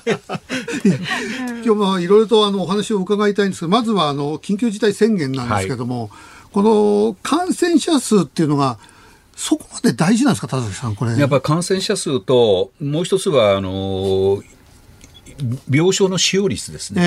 [1.63, 6.09] 今日はいろいろとあのお話を伺いたいんですけどまずはあの緊急事態宣言なんですけども、はい、
[6.51, 8.77] この感染者数っていうのが
[9.41, 11.17] そこまで大事なんですか、田崎さん、これ。
[11.17, 14.43] やっぱ感染者数と、もう一つは、あの
[15.67, 17.01] 病床の使用率ですね。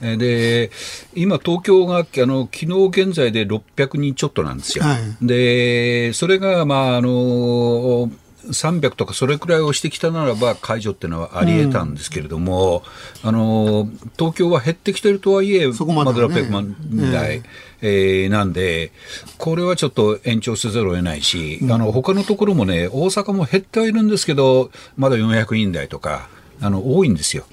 [0.00, 0.70] えー、で、
[1.16, 4.84] 今、東京が、あの、昨日現在で600人ちょっとなんですよ。
[4.84, 8.08] はい、で、それが、まあ、あの、
[8.48, 12.82] 300とかそれくらいをしてきたならば解除っていうのはあり得たんですけれども、
[13.22, 15.72] うん、あの東京は減ってきてるとはいえ、ま
[16.04, 16.76] だ600万
[17.12, 17.44] 台、えー、
[17.80, 18.92] えー、なんで、
[19.38, 26.28] これはちょっと延長せざるを得ないし、うん、あの他のところもね、大阪も減ってはいるんですけど、まだ400人台とか、
[26.60, 27.44] あの多いんですよ。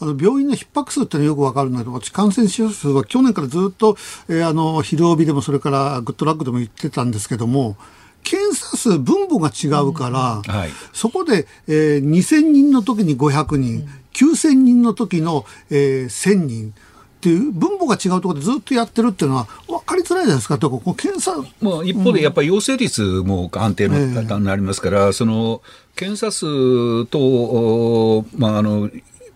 [0.00, 3.96] あの病院の逼迫数ってのはよくわかるんだけど、私、感染者数は去年からずっと、
[4.28, 7.76] えー、あの昼帯でもそれからグッドラックでも言ってたんですけども、
[8.22, 10.60] 検査数、分母が違うから、うん。
[10.60, 16.74] はい、そこで、えー、2000人の時に500人、うん、9000人の時の、えー、1000人。
[17.18, 25.60] っていう分母が違うところでずっとやってるっていうのは分かりづらいじゃないですか、とこ検査もう一方でやっぱり陽性率も安定の方になりますから、うん、その
[25.96, 28.88] 検査数と、まあ、あの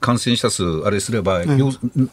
[0.03, 1.59] 感染者数、あれすれば、うん、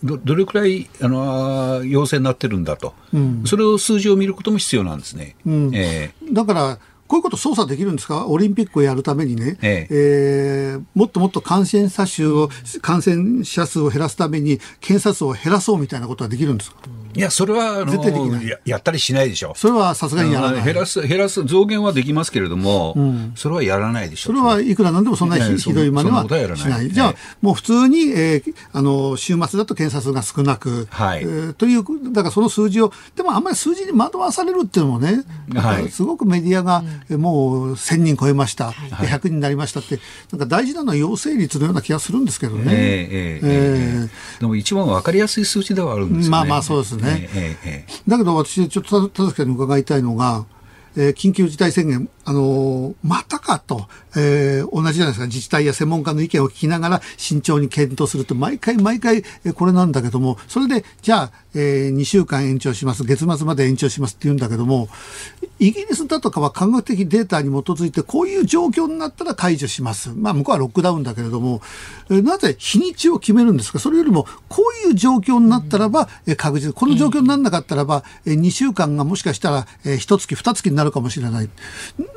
[0.03, 5.35] どどれくらいあの陽性になってるんだと、うん、それを数字を見ることも必要なんですね。
[5.45, 5.71] うん。
[5.73, 8.27] えー、だからこういうこと操作できるんですか？
[8.27, 9.95] オリンピックをやるためにね、ええ。
[9.95, 12.49] えー、もっともっと感染者数を、
[12.83, 16.77] 感染者数を減らすために、検査数を減らそうみたいなことはできるんですか？
[17.15, 19.53] いや、それは、あのや、やったりしないでしょ。
[19.55, 20.63] それはさすがにやらない。
[20.63, 24.29] 減らす、減らす、増減はできますけれども、うん、それはやらないでしょ。
[24.29, 26.91] それはいくらなんでもそんなひどいまではしない。
[26.91, 35.23] じゃあ、もう普通に、えー、あの、週末だと検査数が少なく、はい、えー、という、だからその数字を、でもあんまり数字に惑わされるっていうのもね、
[35.55, 39.99] はい、すごくメディアが、うん、もう1000人超えました、はい、100人になりましたって、
[40.31, 42.63] なんか大事なのは陽性率のような気がするんですけどね。
[42.65, 46.29] えー、えー、えー、でも一番わかりやすい数字ではあるんですよね。
[46.29, 47.29] まあまあそうですね。
[47.33, 50.45] えーえーだけど私、ちょっと田崎さんに伺いたいのが、
[50.99, 64.89] えー、緊急事態宣言、あのー、またかと、えー、同じじゃないですか、自治体や専門家の意見を聞きながら慎重に検討すると、毎回毎回、え、これなんだけども、それで、じゃあ、えー、2週間延長します、月末まで延長しますって言うんだけども、
[65.59, 70.09] イギリスだとかは科学的データに基づいて、こういう状況になったら解除します。
[70.13, 71.61] まあ、向こうはロックダウンだけれども、
[72.09, 73.79] え、なぜ日にちを決めるんですか？
[73.79, 81.49] それよりも、こういう状況になったらば、え、確実、この状況にならなかったらば、えー、2週間がもしかしたら、えー、1月、2月になるかもしれない。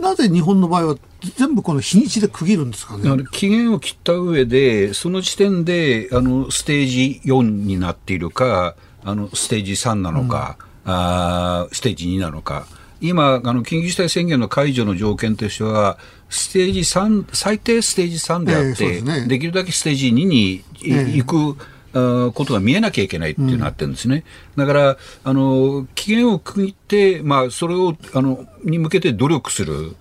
[0.01, 0.97] なぜ日本の場合は
[1.37, 3.25] 全部この日にちで区切るんですかね？
[3.33, 12.67] 期限を切った上で、その時点であのステージ4になっているか、あのステージ3なのか、うん、あステージ2なのか。
[13.03, 15.99] 今、あの緊急事態宣言の解除の条件としては、
[16.31, 21.57] ステージ3、最低ステージ3であって、えーでね、できるだけステージ2に行く、えー、
[21.93, 24.25] ことが見えなきゃいけないっていうのがあってるんですね。
[24.57, 29.95] だから、あの、期限を区切って、まあ、それを、あの、に向けて努力する、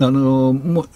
[0.00, 0.88] あの、もう、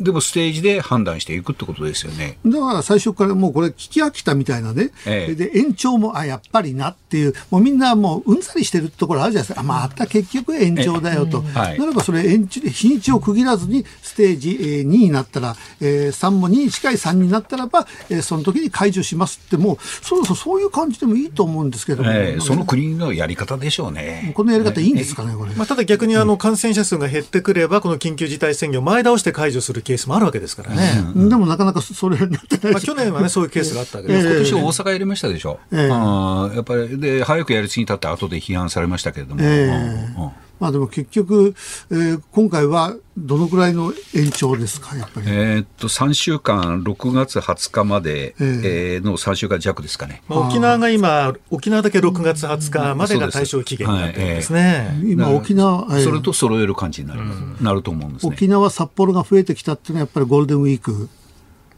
[0.00, 2.38] でもステージで判断していくってことですよね。
[2.46, 7.34] だから最初からもうこれ聞き飽きたみたいなね、ええ、で延長もあやっぱりなっていう。
[7.50, 9.60] もうみんなもううんざりしてるところあるじゃないですか。
[9.60, 24.32] あまた結局延長だよと、はい、ならばそれ延長日にちを区切らずにステージ2になったら、えー、3も2に近い3になったらば、えー、その時に解除しますってもうそろそろそういう感じでもいいと思うんですけども、えー、その国のやり方でしょうね。
[24.36, 25.54] このやり方いいんですかね、これ。
[25.54, 31.04] まあ、ただ逆にあの感染者数が減ってくれば、この緊急事態宣言を前倒して解除するケースもあるわけですからね。
[31.14, 35.60] うん、でもなかなかそれになってない、まあ、去年はね、そういうケースがあったわけです、えー、今年大阪やりましたでしょ。
[35.72, 39.40] えー、あやっぱりで早くやりすぎたって後で批判されましたけれども。
[39.42, 40.30] えー、うん
[40.64, 41.54] まあでも結局、
[41.90, 45.26] えー、今回はどのくらいの延長ですか、やっぱり。
[45.28, 50.22] えっと、3週間、6月20日まで、えの3週間弱ですかね。
[50.26, 54.60] まあ、沖縄が今、沖縄だけ6月20日までが対象期限になってるんですね。
[54.60, 57.20] はいえー、今、沖縄、それと揃える感じになる,、
[57.60, 61.10] なると思うんです、ね、沖縄、札幌が増えてきたっていうのは、やっぱりゴールデンウィーク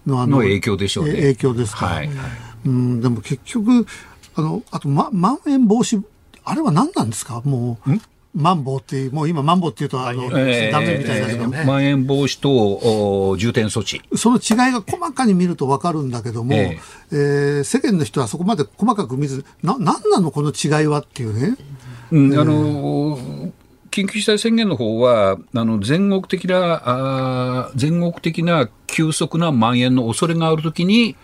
[0.07, 1.14] のあの影響でしょうね。
[1.14, 1.87] 影響ですか。
[1.87, 2.11] はい、
[2.66, 3.85] うん、でも結局、
[4.37, 6.01] あの、あと、ま、まん延防止、
[6.44, 7.42] あれは何なんですか？
[7.44, 7.90] もう。
[8.37, 14.03] マンボウっていう、もう今、マンボウっていうと、あの、えー、ダメみたいだけど、ね、まん延防止と重点措置。
[14.14, 21.57] その違いが細かに見ると分かるんだけども、えー、えー、世間の人はそこまで細かく見ず、な、なんなのこの違いはっていうね。
[22.12, 23.18] うん、あの
[23.90, 31.16] 緊急事態宣言の方は、あの全国的なあ、全国的な急速な蔓延の恐れがあるときに、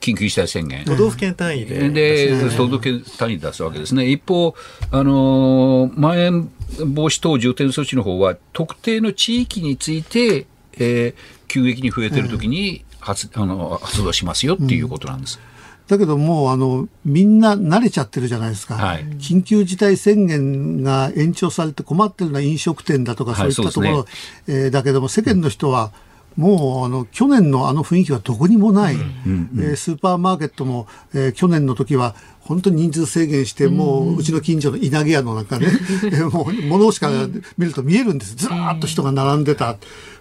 [0.00, 0.84] 緊急事態宣言。
[0.84, 1.90] 都道府県単位で。
[1.90, 4.10] で、都道府県単位で出すわけですね。
[4.10, 4.54] 一方、
[4.90, 6.50] あの、まん延
[6.86, 10.46] 防止等重点措置の方は、特定の地域について、
[10.78, 11.14] えー、
[11.48, 15.38] 急激に増えてるときに発,、あの発動しますよっていうことなんです。
[15.42, 15.58] うん
[15.88, 24.04] だけどもうあのみんな慣れちゃってるじゃないですか、はい、緊急事態宣言が延長されて困ってるのは飲食店だとかそういったところ、はいね
[24.48, 26.07] えー、だけども世間の人は、うん
[26.38, 29.00] もうあの去年のあの雰囲気はどこにもない、うん。
[29.00, 29.50] うん。
[29.54, 32.14] うん、えー、スーパーマーケットも、えー、去年の時は
[32.48, 35.66] 本当に人数制限して、もううちの近所の稲毛屋の中ね、
[36.32, 37.10] もう物しか
[37.58, 39.76] 見ると見えるんです、ずらっと人が並んでた。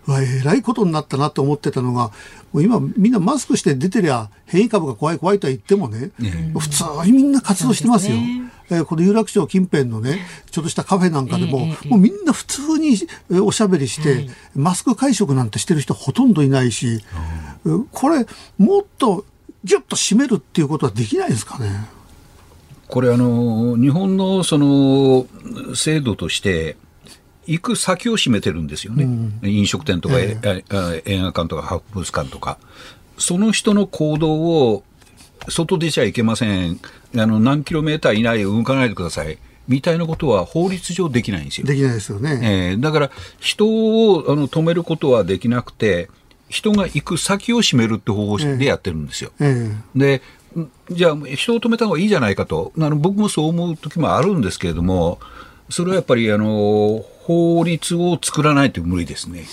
[0.08, 2.12] わえらいことになったなと思ってたのが、
[2.52, 6.12] もう今みんなマスクして出てりゃ変異株が怖い怖いとは言ってもね、
[6.58, 8.18] 普通にみんな活動してますよ。
[8.70, 12.98] えー、この有楽町近辺のね、ちょっとしたカフェなんかでも、もうみんな普通に
[13.42, 17.04] おしゃべりして、マスク会食なんてしてる人ほとんどいないし、
[17.92, 18.26] これ、
[18.58, 19.26] もっと
[19.64, 21.97] ぎゅっと締めるっていうことはできないですかね。
[22.88, 25.28] これあの、日本のその
[25.76, 26.78] 制度として、
[27.46, 30.64] 行く先を占めてるんですよね、うん、飲食店とか、ええ、
[31.06, 32.58] 映画館とか博物館とか、
[33.18, 34.84] その人の行動を
[35.48, 36.80] 外出ちゃいけません、
[37.16, 39.38] あの何キロメーター以内動かないでください。
[39.68, 41.68] みたいなことは法律上できないんですよ。
[41.68, 42.40] できないですよね。
[42.72, 46.10] えー、だから人をあの止めることはできなくて、
[46.50, 49.32] 人が行く先を占めるって方法でやってるんですよ。
[49.40, 50.22] えーえー、で、
[50.92, 55.20] じゃあ人を止めた方がいいじゃないかと、あの僕もそう思う時もあるんですけれども、
[55.70, 59.46] それはやっぱりあの法律を作らないと無理ですね。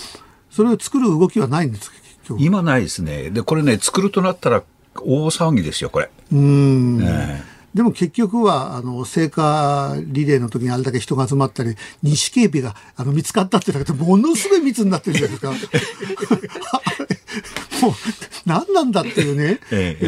[0.49, 1.97] それを作る動きはないんですか？
[2.39, 3.29] 今ないですね。
[3.29, 4.63] で、これね、作るとなったら
[4.95, 6.09] 大騒ぎですよ、これ。
[6.31, 16.81] うん、えーでも結局は、あの、聖火リレーの時にあれだけ人が集まったり、西警備があの見つかったってだけで、ものすごい密になってるじゃないですか。
[17.85, 17.93] もう、
[18.45, 19.59] 何なんだっていうね。
[19.71, 20.07] えええ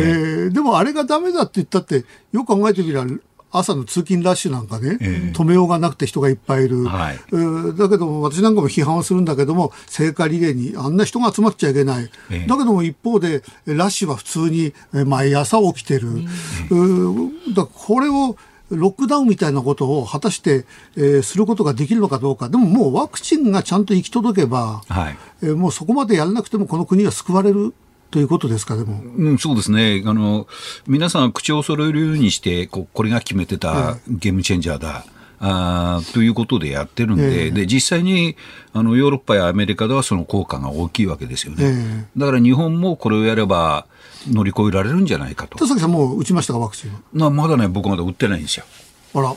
[0.49, 3.05] ー、でもあれがダメだって言ったって、よく考えてみれば、
[3.51, 14.73] 朝の通勤ラッシュなんかね、えー、止めようがなくて人がいっぱいいる、はい、えー、だけども私なんかも批判をするんだけども聖火リレーにあんな人が集まっちゃいけない、えー、だけども一方でラッシュは普通に
[15.05, 18.35] 毎朝起きてる、えー、だこれを
[18.69, 27.73] ロックダウンみたいなことを果たして、えー、することができるのかどうか、でももうワクチンがちゃんと行き届けば、はい、えー、もうそこまでやらなくてもこの国は救われる
[28.11, 29.01] ということですか、でも。
[29.01, 30.03] うん、そうですね。
[30.05, 30.47] あの、
[30.87, 35.05] 皆さん口を揃えるようにして、ここれが決めてたゲームチェンジャーだ。
[35.39, 38.35] あということでやってるんで、えー、で実際に
[38.73, 43.85] あのヨーロッパやアメリカではその効果が大きいわけですよね、えー、だから日本もこれをやれば
[44.27, 45.57] 乗り越えられるんじゃないかと。
[45.57, 48.65] 田崎さん、もう打ちましたか、ワクチンなまだね、僕まだ打ってないんですよ。
[49.13, 49.35] あら。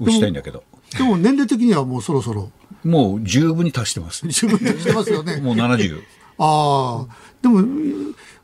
[0.00, 0.64] 打ちたいんだけど。
[0.96, 2.50] でも年齢的にはもうそろそろ。
[2.84, 4.26] もう十分に達してます。
[4.28, 5.36] 十分に達してますよね。
[5.42, 6.00] もう70。
[6.38, 7.14] ああ。
[7.42, 7.62] でも、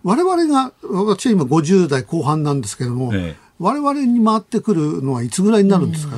[0.02, 6.16] 我々が、私は今50代後半なんですけども、ええ、我々に回ってくるのはいつぐらいになるんですか、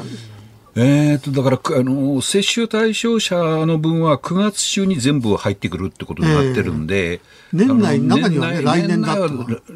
[0.74, 7.20] えーと、だからあの、接種対象者の分は9月中に全部入ってくるってことになってるんで、
[7.52, 9.16] えー、年内、中には、ね、来年だ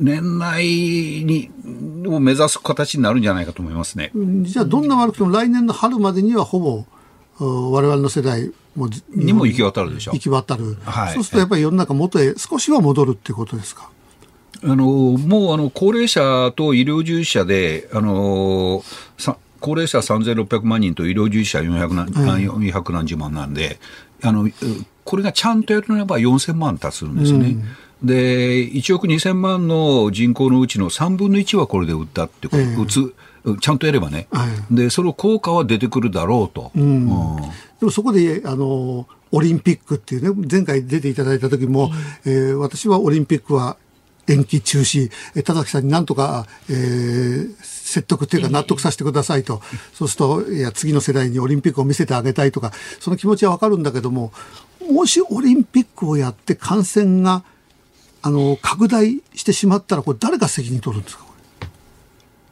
[0.00, 1.50] 年内に
[2.06, 4.10] を目指す形になるんじゃないかと思いますね。
[4.14, 6.86] じゃあ、どんな悪くても来年の春までにはほぼ
[7.38, 10.12] 我々の世代もにも行き渡るでしょ。
[10.12, 13.90] 行き渡る、はい、そうするとやっぱり世の中元へ少しは戻るっていうことですか？
[14.64, 18.82] あのもうあの高齢者と医療従事者であの
[19.60, 23.78] 高齢者3600万人と医療従事者400何,、うん、400何十万なんで
[24.22, 24.48] あの
[25.04, 27.48] これがちゃんとやるならば4000万達するんですよね。
[27.48, 28.06] うん。
[28.06, 33.14] で1億2000万の人口のうちの3分の1はこれで売ったってこと、えー、打つ
[33.60, 36.72] ちゃんとやればね、はい、でその効果は出てくるだろうと。
[36.74, 37.36] うん、うん、
[37.80, 41.90] でもそこであのオリンピックっていうね前回出ていただいた時も、
[42.24, 43.76] うん、えー、私はオリンピックは
[44.28, 47.54] 延期中止、え田崎さんになんとか、えー、
[47.86, 49.62] 説得っていうか納得させてくださいと、
[49.94, 54.32] そうすると、いや、次の世代にオリンピックを見せてあげたいとか、その気持ちはわかるんだけども、
[54.90, 57.44] もしオリンピックをやって感染が、
[58.22, 61.24] あの、拡大してしまったら、これ誰が責任取るんですか？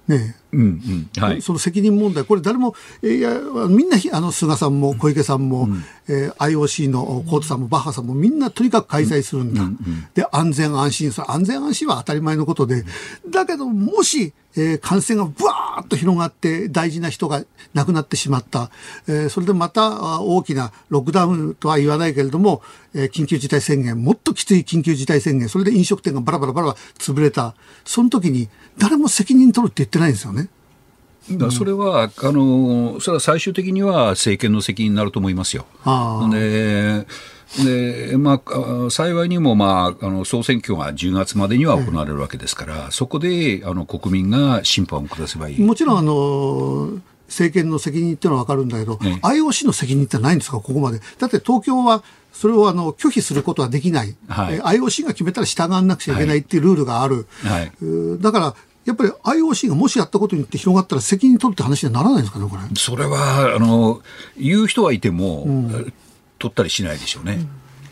[0.07, 1.23] ねうんうん。
[1.23, 9.93] はい、その責任問題、これ、誰も、いやみんなあの菅さんも小池さんも、うん、えー、IOC のコートさんもバッハさんもみんなとにかく開催するんだ、うんうん。
[9.93, 12.85] うん、で安全安心、安全安心は当たり前のことで、
[13.31, 17.45] だけど、もしえー、感染がぶわーっと広がって大事な人が
[17.75, 18.71] 亡くなってしまった、
[19.09, 22.63] えー、それでまた大きなロックダウンとは言わないけれども、
[22.95, 28.49] えー、緊急事態宣言もっときつい緊急事態宣言それで飲食店がバラバラバラ潰れたその時に
[28.79, 30.49] 誰も責任取るって言ってないんですよね。
[31.31, 35.65] だそれは、あの、それは最終的には政権の責任になると思いますよ。
[36.31, 37.07] で
[37.63, 45.61] で、まあ、幸いにも、まあ、あの総選挙が10月までには行われるわけですから、そこであの国民が審判を下せばいい。
[45.61, 51.01] もちろんあの政権の責任っていうのは分かるんだけど、ね、IOC の責任ってないんですか、ここまで。
[51.19, 52.03] だって東京は
[52.33, 57.73] それをあの拒否することはできない、はい、IOC が決めたら従わなくちゃいけないっていうルールがある、はい、
[58.21, 62.63] だからやっぱり IOC がもしやったことによって広がったら責任取るって話にはならないんですかね、これ。
[62.77, 64.03] それはあの
[64.37, 65.93] 言う人はいても、うん、
[66.45, 67.39] 取ったりしないでしょうね。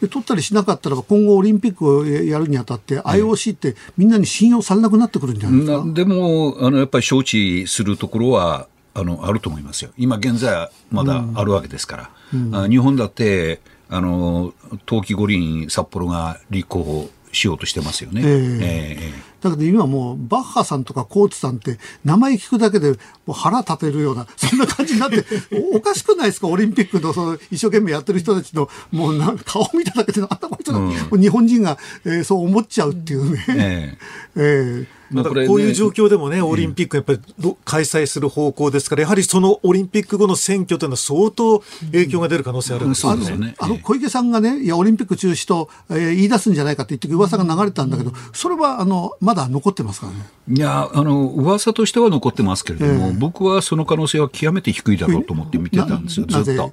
[0.02, 9.90] で取ったりしなかったら今後オリンピックをやるにあたって IOC ってみんなに信用されなくなってくるんじゃないですか、でもあのやっぱり招致するところはあのあると思いますよ。
[9.96, 12.54] 今現在まだあるわけですから、うん。
[12.54, 14.52] うん、日本だってあの
[14.84, 18.22] 冬季五輪札幌が立候補しようとしてますよね。
[18.22, 22.96] えー、えー、だけど今もうバッハさんとかコーツさんって名前聞くだけでも
[23.28, 25.24] う腹立てるような そんな感じになって
[25.74, 26.48] おかしくないですか？
[26.48, 33.44] オリンピックのその一生懸命やってる人たちのもうな顔見ただけであんなこいつの、うん、日本人が、えー、そう思っちゃうっていうね。
[33.48, 37.20] えー、えー まあ、こういう状況でもね、オリンピックやっぱり
[37.64, 41.62] 開催する方向ですから、やはりそのオリンピック後の選挙というのは相当
[41.92, 43.54] 影響が出る可能性あるんですよね。
[43.58, 50.18] あの小池さんがね、いや、オリンピック中止と、えー、言い出すんじゃないかって言って噂が流れたんだけど、それはあのまだ残ってますからね。
[50.48, 56.72] いや、あの噂としては残ってますけれども、えー、僕はその可能性は極めて低いだろうと思って見てたんですよ、ずっと。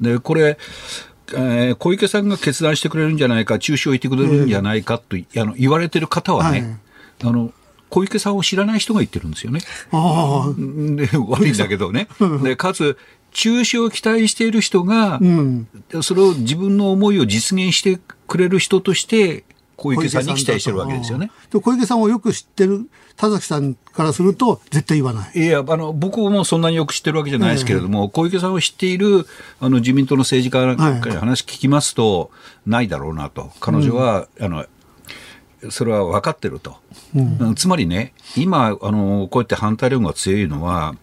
[0.00, 0.58] で、これ、
[1.32, 6.76] えー、小池さんが決断してくれるんじゃないか、中止を言ってくれるんじゃないかと、えー、あの言われてる方はね、はい、
[7.24, 7.52] あの
[7.90, 9.60] 小池さんを知らない人が言ってるんですよね。
[10.96, 12.08] で悪いんだけどね。
[12.42, 12.98] でかつ
[13.34, 15.68] 中止を期待している人が、うん、
[16.02, 19.44] それを自分の思いを実現してくれる人として
[19.84, 21.30] 小池さんに期待してるわけですよね。
[21.52, 25.38] 小池さんをよく知ってる田崎さんからすると絶対言わない。
[25.38, 29.26] いや、あの、僕もそんなによく知ってるわけじゃないですけれども、えー、小池さんを知っている、
[29.60, 32.26] あの、自民党の政治家から話聞きますと、は
[32.66, 33.50] い、ないだろうなと。
[33.60, 34.66] 彼女は、うん、あの、
[35.70, 36.76] それは分かってると。
[37.14, 40.96] うん、つまりね、今、あの、こうやって反対論が強いのは、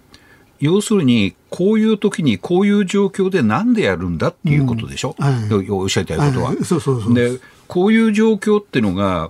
[0.59, 6.49] 要するに、こういう時にこういう状況でなんでやるんだっていうことでしょ、うんはい、おっしゃりたいことは。
[6.49, 7.39] はい、そうそうそうで、
[7.71, 9.29] こういう状況っていうのが、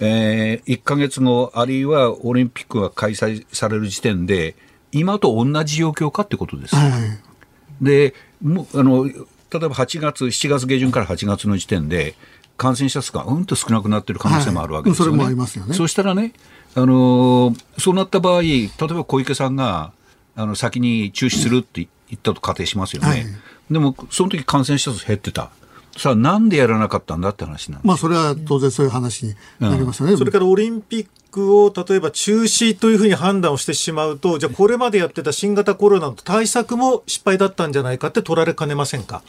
[0.00, 4.56] えー、1か月後、あるいはオリンピックが開催される時点で、
[4.92, 6.74] 今と同じ状況かってことです。
[6.74, 9.18] はい、でもあの例え
[9.50, 12.14] ば8月、7月下旬から8月の時点で、
[12.56, 15.10] 感染者数がうんと少なくなっている可能性もあるわけですよね。
[15.10, 15.74] はい、それもありますよね。
[15.74, 16.32] そうしたらね、
[16.74, 19.92] あのそうなった場合、例えば小池さんが
[20.34, 23.08] あの先に中止するって言ったと仮定しますよね。
[23.08, 23.26] はい、
[23.70, 25.50] でも、その時感染者数減ってた。
[25.96, 39.22] さあ、なんでやらなかったんだって話なんまあ、それは当然そういう話になりますよね、うん、それからオリンピックを例えば中止というふうに判断をしてしまうと、じゃあ、これまでやってた新型コロナの対策も失敗だったんじゃないかって取られかねませんか？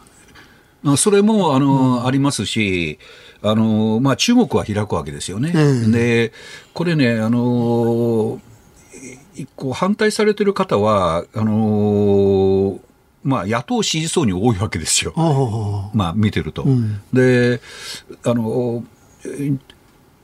[0.98, 3.00] それもあの、うん、ありますし、
[3.42, 5.52] あのまあ、中国は開くわけですよね。
[5.56, 6.34] うん、で
[6.74, 8.42] これねあの
[9.34, 12.80] 一個反対されてる方はあの
[13.24, 15.14] まあ、野党支持層に多いわけですよ、
[15.94, 16.64] まあ、見てると。
[16.64, 17.62] うん、で
[18.26, 18.84] あの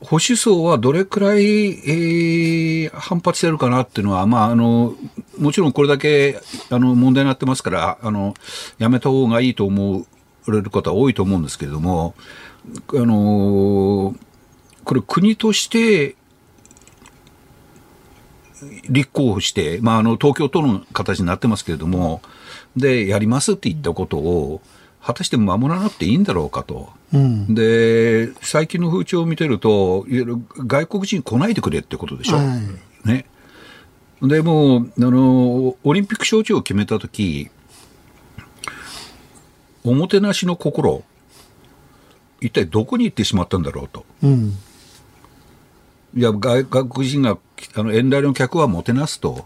[0.02, 4.94] 保守層はどれくらい、えー、反発してるかなっていうのは、まあ、あの、
[5.38, 6.40] もちろんこれだけ、
[6.70, 8.34] あの、問題になってますから、あの、
[8.78, 10.04] やめた方がいいと思わ
[10.48, 12.14] れる方多いと思うんですけれども、
[12.88, 14.14] あの、
[14.84, 16.16] これ国として、
[18.88, 22.22] 立候補して、まあ、あの、東京都の形になってますけれども、
[22.76, 24.60] で、やりますって言ったことを、
[25.02, 26.90] 果たして守らなくていいんだろうかと。
[27.12, 32.36] うん、で、最近の風潮を見てると、いわゆる外国人来ないでくれってことでしょ。
[32.36, 32.42] は
[33.04, 33.24] い、ね。
[34.22, 37.48] でもあの、オリンピック招致を決めたとき、
[39.82, 41.02] おもてなしの心、
[42.40, 44.04] 一体どこに行ってしまったんだろうと。
[44.22, 44.58] うん、
[46.14, 47.38] いや外国人が
[47.74, 49.42] あの遠来の客はもてなすと、うん、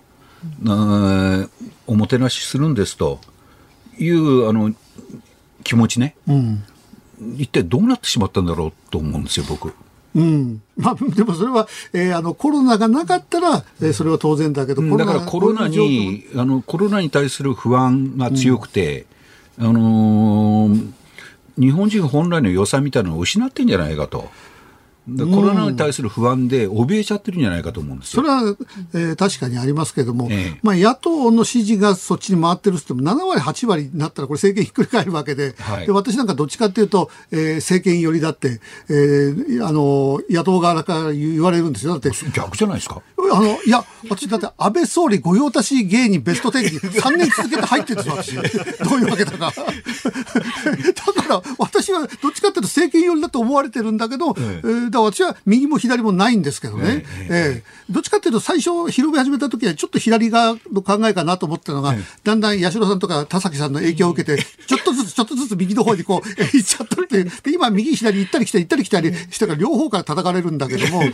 [1.86, 3.20] おもてなしするんですと。
[3.99, 4.72] いうあの
[5.62, 6.64] 気持ちね、うん、
[7.36, 9.72] 一体どうなってしまったんだろうと思うんですよ、僕。
[10.14, 10.62] うん。
[10.76, 19.07] まあ、でもそれは、えー、あのコロナがなかったら、えー、それは当然だけど、だからコロナにあのコロナに対する不安が強くて、
[19.59, 20.92] うん、あのー、
[21.59, 24.28] 日本人本来の良さみたいなのを失ってんじゃないかと。
[25.07, 28.22] コロナに対する不安で怯えちゃってるんじゃないかと思うんですよ。
[28.22, 28.57] それは、
[28.94, 41.92] えー、確かにありますけれども、ええ、まあ、野党の支持がそっちに回ってるっても7割、8割になったらこれ政権ひっくり返るわけで、はい、で私なんかどっちかっていうと、えー、政権寄りだって、えー、あの野党側から言われるんですよ。
[41.92, 43.02] だって逆じゃないですか
[43.32, 48.88] あのいや、私だって安倍総理御用達芸人ベスト10に 3年続けて入ってるんですよ、私。
[48.88, 49.52] どういうわけだか。
[49.52, 67.25] だから私はどっちかっていうと政権寄りだと思われてるんだけど、ええだ私は右も左もないんですけどね、えええどっちかっていうと最初広め始めた時はちょっと左側の考えかなと思ったのが、だんだん八代さんとか田崎さんの影響を受けて、 ちょっとずつちょっとずつ右の方にこう、 行っちゃったって。
[67.43, 71.05] で、今右左行ったり来たり行ったり来たりしてから両方から叩かれるんだけど も、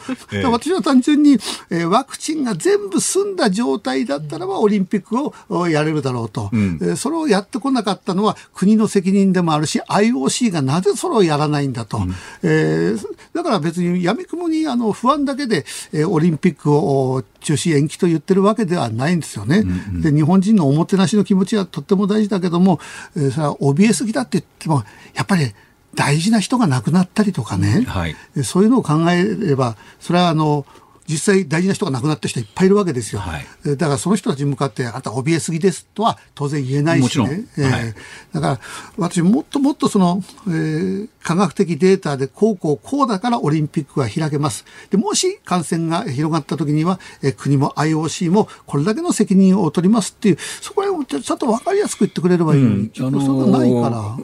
[0.50, 1.38] 私は単純に、
[1.70, 5.16] えワクチンが全部済んだ状態だったらばオリンピック
[5.54, 19.58] をやれるだろうと、うん、それをやってこなかったのは国の責任でもあるし IOC がなぜそれをやらないんだと、うん、えー、だから別にやみくもにあの不安だけで、えー、オリンピックを中止延期と言ってるわけではないんですよね。
[19.58, 22.80] うんうん、で日本人のおもてなしの気持ちはとっても大事だけども、
[23.16, 24.84] えー、それは怯えすぎだって言っても
[25.14, 25.52] やっぱり
[25.94, 28.14] 大事な人が亡くなったりとかね、はい、
[28.44, 30.64] そういうのを考えればそれはあの
[31.10, 37.94] 実際大事な人が亡くなった人いっぱいいるわけですよ、はい、だからその人たちに向かってあなた怯えすぎですとは当然言えないしね、えーはい、
[38.32, 38.60] だから
[38.96, 44.64] 私もっともっとその、えー、科学的データでこうこうこうだからオリンピックは開けます。
[44.90, 54.16] でもし感染が広がった時には、えー、国も IOC もこれだけの責任を取りますっていうそこをちゃんと分かりやすく言ってくれればいい、うん、あのー、それがないから。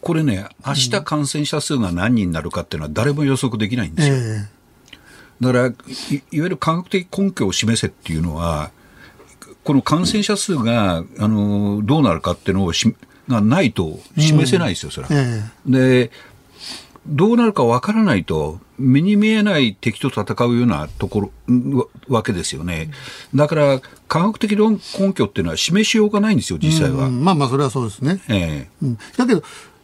[0.00, 4.14] これね、明日感染者数が何人になるかっていうのは誰も予測できないんですよ。
[4.14, 4.59] えー
[5.40, 8.70] だからい、いわゆる科学的根拠を示せっていうのは、
[9.64, 12.94] この感染者数が、あの、どうなるかっていうのをし
[13.28, 15.12] がないと示せないですよ、それは。
[15.12, 16.10] えで、
[17.06, 22.90] どうなるかわからないと、目に見えない敵と戦うようなところ、わけですよね。
[23.34, 24.78] だから、科学的根
[25.12, 27.10] 拠っていうのは示しようがないんですよ、実際は。
[27.10, 28.20] まあまあ、それはそうですね。
[28.28, 29.42] ええうん、だけど、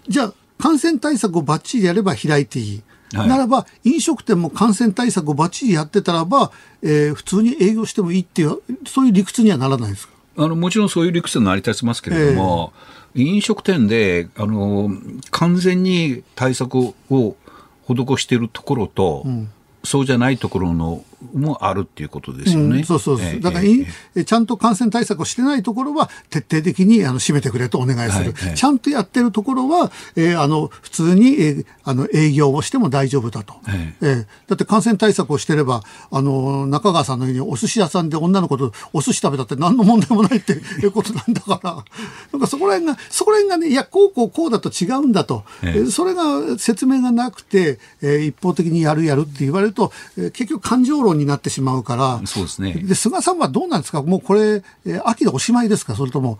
[0.09, 2.82] じゃあ、感染対策をばっちりやれば開いていい。
[3.14, 6.50] はい、ならば、飲食店も感染対策をばっちりやってたらば、
[6.82, 10.14] えー、普通に営業してもいいっていう、そういう理屈にはならないですか？
[10.38, 12.72] あのもちろんそういう理屈に成り立ちますけれども、
[13.14, 14.90] えー、飲食店であの
[15.30, 19.50] 完全に対策を施しているところと、うん、
[19.82, 21.04] そうじゃないところの
[21.34, 22.78] もあるっていうことですよね。
[22.78, 40.52] うん、そうそうそう、えー、だから、えー、ちゃんと感染対策をしてないところは徹底的にあの閉めてくれとお願いする、はい、ちゃんとやってるところは、えー、あの普通に、えー、あの営業をしても大丈夫だと、はい、えー、だって感染対策をしてればあの中川さんのようにお寿司屋さんで女の子とお寿司食べたって何の問題もないって
[40.82, 41.84] いうことなんだから。
[42.32, 52.72] なんかそこら辺がそこら辺がねいやこうこうこうだと違うんだと、えー、それが説明がなくて、えー、一方的にやるやるって言われると、えー、結局感情論になってしまうから、そうですね。
[52.74, 54.02] で、菅さんはどうなんですか？
[54.02, 55.94] もうこれ、えー、秋でおしまいですか？
[55.96, 56.38] それとも、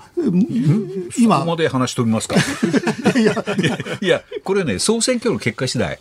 [1.19, 1.39] 今。
[1.39, 2.37] そこまで話飛びますか？
[3.19, 3.35] いや
[4.01, 5.99] いや、これね、総選挙の結果次第。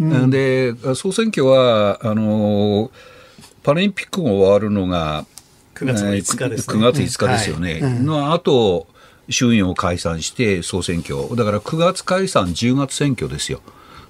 [0.00, 2.90] うん、で、総選挙は、あの、
[3.62, 5.24] パラリンピックが終わるのが、
[5.74, 6.76] 9月5日ですね。
[6.76, 7.80] 9月5日ですよね。
[7.82, 8.86] はい、の後、
[9.28, 11.34] 衆院を解散して総選挙。
[11.34, 13.60] だから9月解散、10月選挙ですよ。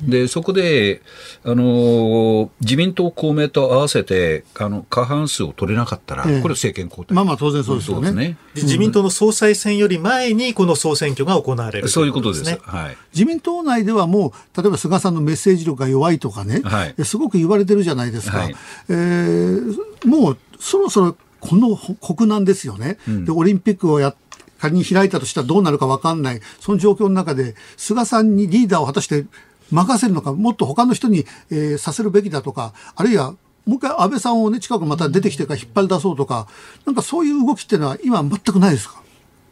[0.09, 1.03] で、そこで、
[1.45, 7.15] あの、自民党、公明と合わせて、あの、過半数を取れなかったら、これ政権交代。
[7.15, 8.13] まあまあ当然そうですよね。
[8.13, 12.59] ね自民党の総裁選より前に、この総選挙が行われる、そういうことですね。
[12.63, 12.97] はい。
[13.13, 18.39] 自民党内ではもう、例えば菅さんのメッセージ力が弱いとかね、はい、すごく言われてるじゃないですか。
[18.39, 18.55] はい、
[18.89, 22.97] えー、もう、そろそろ、この国難ですよね。
[23.07, 24.17] うん、で、オリンピックをやっ
[24.65, 29.27] 仮に開いたとしたらどうなるか分かんない、その状況の中で、菅さんにリーダーを果たして
[29.71, 33.35] 任せるのか、もっと他の人に、えー、させるべきだとか、あるいは
[33.67, 36.47] もう一回安倍さんをね、近くまた出てきてから引っ張り出そうとか、
[36.85, 39.03] なんかそういう動きっていうのは今全くないですか？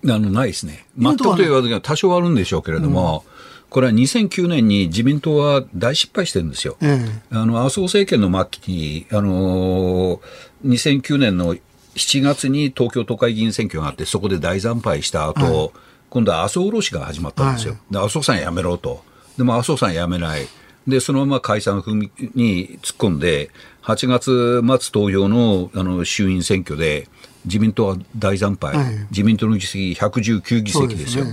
[0.04, 0.86] あの、ないですね。
[0.98, 3.32] 全くと言わずには多少あるんでしょうけれども、うん
[3.72, 6.76] これは2009年に自民党は大失敗してるんですよ。
[6.82, 10.20] ええ、あの、麻生政権の末期に、あのー、
[10.62, 11.54] 2009年の
[11.94, 15.70] 7月に東京都会議員選挙があって、そこで大惨敗した後、はい、
[16.10, 17.72] 今度は麻生下ろしが始まったんですよ。
[17.72, 19.02] はい、で、麻生さんやめろと。
[19.36, 20.46] でも麻生さんやめない。
[20.86, 23.50] で、そのまま解散踏みに突っ込んで、
[23.82, 27.08] 8月末投票のあの衆院選挙で、
[27.44, 31.26] 自民党は大惨敗、はい、自民党の議席119議席ですよ。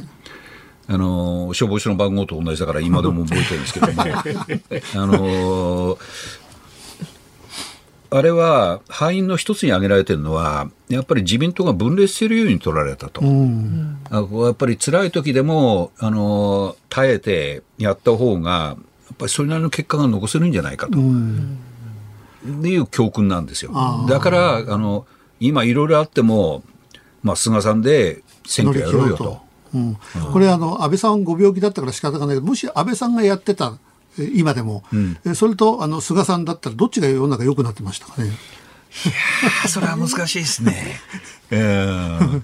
[0.92, 6.00] あの消防署の番号と同じだから今でも覚えてるんですけども あの
[8.12, 21.60] あれは敗因の一つに挙げられてるのはやっぱり自民党が分裂しているように取られたと、うん、やっぱり辛い時でもあの耐えてやった方がやっぱりそれなりの結果が残せるんじゃないかと、うん、
[22.64, 23.72] いう教訓なんですよ。
[24.08, 25.06] だからあの
[25.40, 26.64] 今いろいろあっても、
[27.22, 29.42] まあ、菅さんで選挙やろうよと。
[29.72, 29.98] うん、
[30.34, 33.78] これあの安倍さんご病気だったから仕方がないけどもし安倍さんがやってた
[34.18, 38.28] 今でも、うん、それとあの菅さんだったらどっちが世の中良くなってましたかね？
[38.28, 38.32] い
[39.64, 41.00] やそれは難しいですね。
[41.52, 42.42] えー、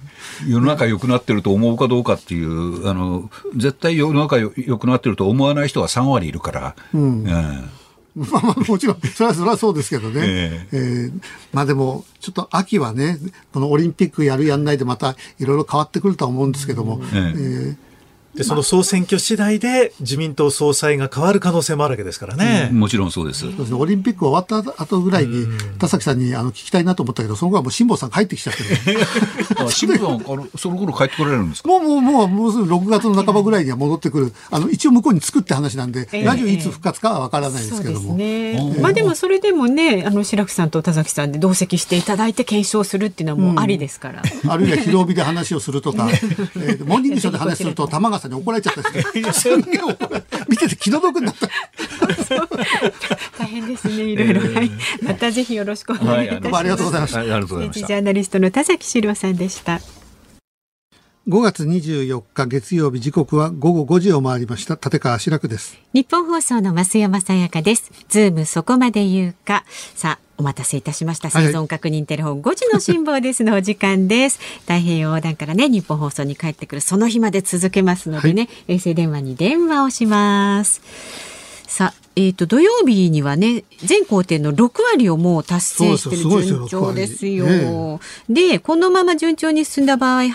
[0.47, 6.75] 世の中良くなってると思うかどうかっていうあの絶対世の中良くなってると思わない人は3割いるから。
[6.93, 7.85] うん、えー
[8.15, 10.21] まあまあもちろん、それはそれはそうですけどね。
[10.23, 13.19] えー、えー、まあでも、ちょっと秋はね、
[13.51, 17.84] このオリンピックやるやんないでまたいろいろ変わってくるとは思うんですけども、えー、えー
[18.35, 22.69] で、その総選挙次第で自民党総裁が変わる可能性もあるわけですからね。
[22.71, 23.41] うん、もちろんそうです。
[23.41, 23.77] そうですね。
[23.77, 25.47] オリンピック終わった後ぐらいに、
[25.79, 29.69] 田崎さんにあの聞きたいなと思ったけど、その後はもう辛坊さん帰ってきちゃってる。
[29.71, 31.69] 辛坊さん、あの、その頃帰ってこられるんですか？
[31.69, 34.33] もう、もう、もう、もうすぐ6月の半ばぐらいには戻ってくる。
[34.51, 38.15] あの、一応向こうに作って話なんで、えー、ラジオいつ復活かはわからないですけども。
[38.15, 44.21] ね、まあでもそれでもね、あの、白木さんと田崎さんで同席していただいて検証するっていうのはもうありですから。
[44.43, 49.33] うん、あるいは広帯で話をするとか、 えー、モーニングショーで話すると玉川さんに怒られちゃったりして。
[49.33, 49.81] すげえ
[50.47, 51.47] 見てて気の毒になった。
[53.37, 54.41] 大変ですね、いろいろ。
[54.41, 54.71] はい。
[55.01, 56.55] またぜひよろしくお願いいたします。
[56.57, 57.19] ありがとうございました。
[57.19, 57.87] ありがとうございました。
[57.87, 59.79] ジャーナリストの田崎史郎さんでした。
[61.27, 64.75] 5月24日月曜日時刻は午後5時を回りました。
[64.75, 65.79] 立川志らくです。
[65.91, 67.91] 日本放送の増山さやかです。
[68.09, 69.65] ズームそこまで言うか。
[69.95, 71.31] さあお待たせいたしました。
[71.31, 72.41] 生存確認テレフォン。
[72.43, 74.39] 5時の辛抱ですのお時間です。
[74.69, 80.79] 太平洋横断からね日本放送に帰ってくるその日まで続けますのでね、はい、衛星電話に電話をします
[81.67, 87.99] さあえっ、ー、と、土曜日にはね、全工程の6割をもう達成してる順調ですよ。
[88.29, 90.31] で、このまま順調に進んだ場合、早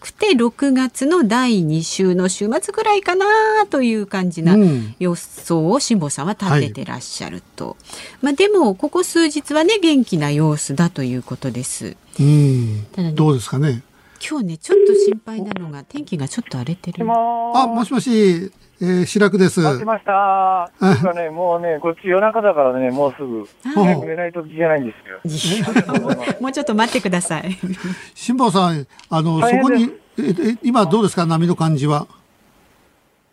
[0.00, 3.26] くて6月の第2週の週末ぐらいかな
[3.68, 4.56] という感じな
[4.98, 7.68] 予想を辛坊さんは立ててらっしゃると。
[7.68, 7.76] はい、
[8.22, 11.96] まあでも、ここ数日はね、元気な様子だということです。
[12.18, 12.86] うん。
[12.92, 13.82] ただね、どうですかね？
[14.26, 17.06] 今日ね、ちょっと心配なのが、天気がちょっと荒れてる。
[17.06, 18.50] あ、もしもし。
[18.80, 19.60] えー、白くです。
[19.60, 20.70] 待ちました。
[20.80, 23.44] なんかね、もうね、こっち夜中だからね、もうすぐ。
[23.74, 25.98] 早く寝ないとじゃないんですよ。
[26.40, 27.50] もうちょっと待ってください。
[28.14, 32.06] 辛坊さん、あの、そこに、え、今どうですか、波の感じは。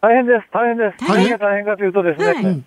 [0.02, 1.06] 大変です、大変です。
[1.08, 2.62] 何が大変かというとですね、はい、ず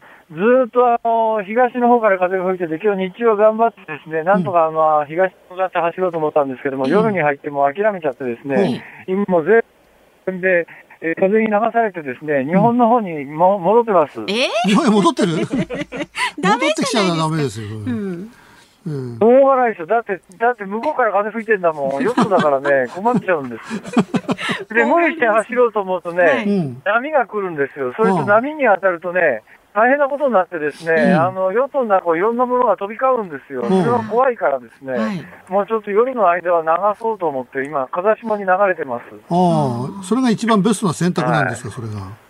[0.67, 10.67] っとあの、東の方から風が吹いてて、今日日中は頑張ってですね、なんとかあの、東向かって走ろうと思ったんですけども、うん、夜に入っても諦めちゃってですね、うん、今も全で、
[11.01, 14.21] えー、風に流されてですね、日本の方にも、戻ってます。
[14.21, 15.37] えー、日本へ戻ってる？
[15.37, 15.47] 戻っ
[16.75, 17.69] てきちゃダメですよ。
[17.69, 18.31] うん
[18.87, 19.87] うん、しょうがないですよ。
[19.87, 22.03] だって、だって向こうから風吹いてんだもん。
[22.03, 23.83] ヨットだからね、困っちゃうんです。
[24.73, 26.47] で、無理して走ろうと思うとね、はい、
[26.85, 27.93] 波が来るんですよ。
[27.97, 29.43] それと波に当たるとね、
[29.75, 33.63] 大変なことになってですね、うん、あの、ヨットの中をいろんなものが飛び交うんですよ。
[33.65, 39.05] それは怖いからですね、はい、もうちょっと夜の間は流そうと思って、今、風下に流れてます。
[39.31, 42.28] ああ、それが一番ベストな選択なんですか、はい、それが。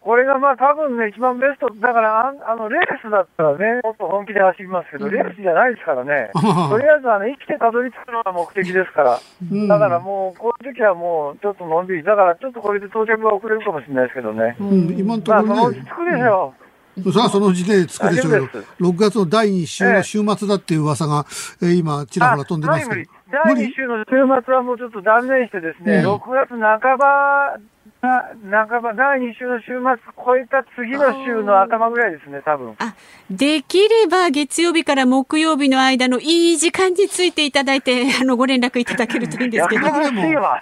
[0.00, 9.20] これがまあ多分ね、一番ベスト、だからああのレースだったらね、もっと本気で走りますけど、レースじゃないですからね、とりあえずあの生きてたどり着くのが目的ですから、
[9.68, 17.12] だからもう、こういう時はもうちょっとのんびり、だからちょっとこれで到着が遅れるかもしれないですけどね、うん、今のところ、ね、まあ、そのうち着くでしょう。
[17.12, 21.26] さあ、そのうちで着くでしょうけど、6月の第2週の週末だっていう噂が、
[21.62, 23.10] えー、今、ちらほら飛んでますけど。
[23.30, 27.60] 第2週の週末はもうちょっと断念してですね、うん、6月半ば
[28.02, 32.74] 半ば、第2週の週末超えた次の週の頭ぐらいですね、多分。
[32.78, 32.94] あ、
[33.30, 39.86] できれば月曜日から木曜日の間のいい時間についていただいて、あの、ご連絡いただけるといいんですけど。
[39.86, 40.60] やかしいわ。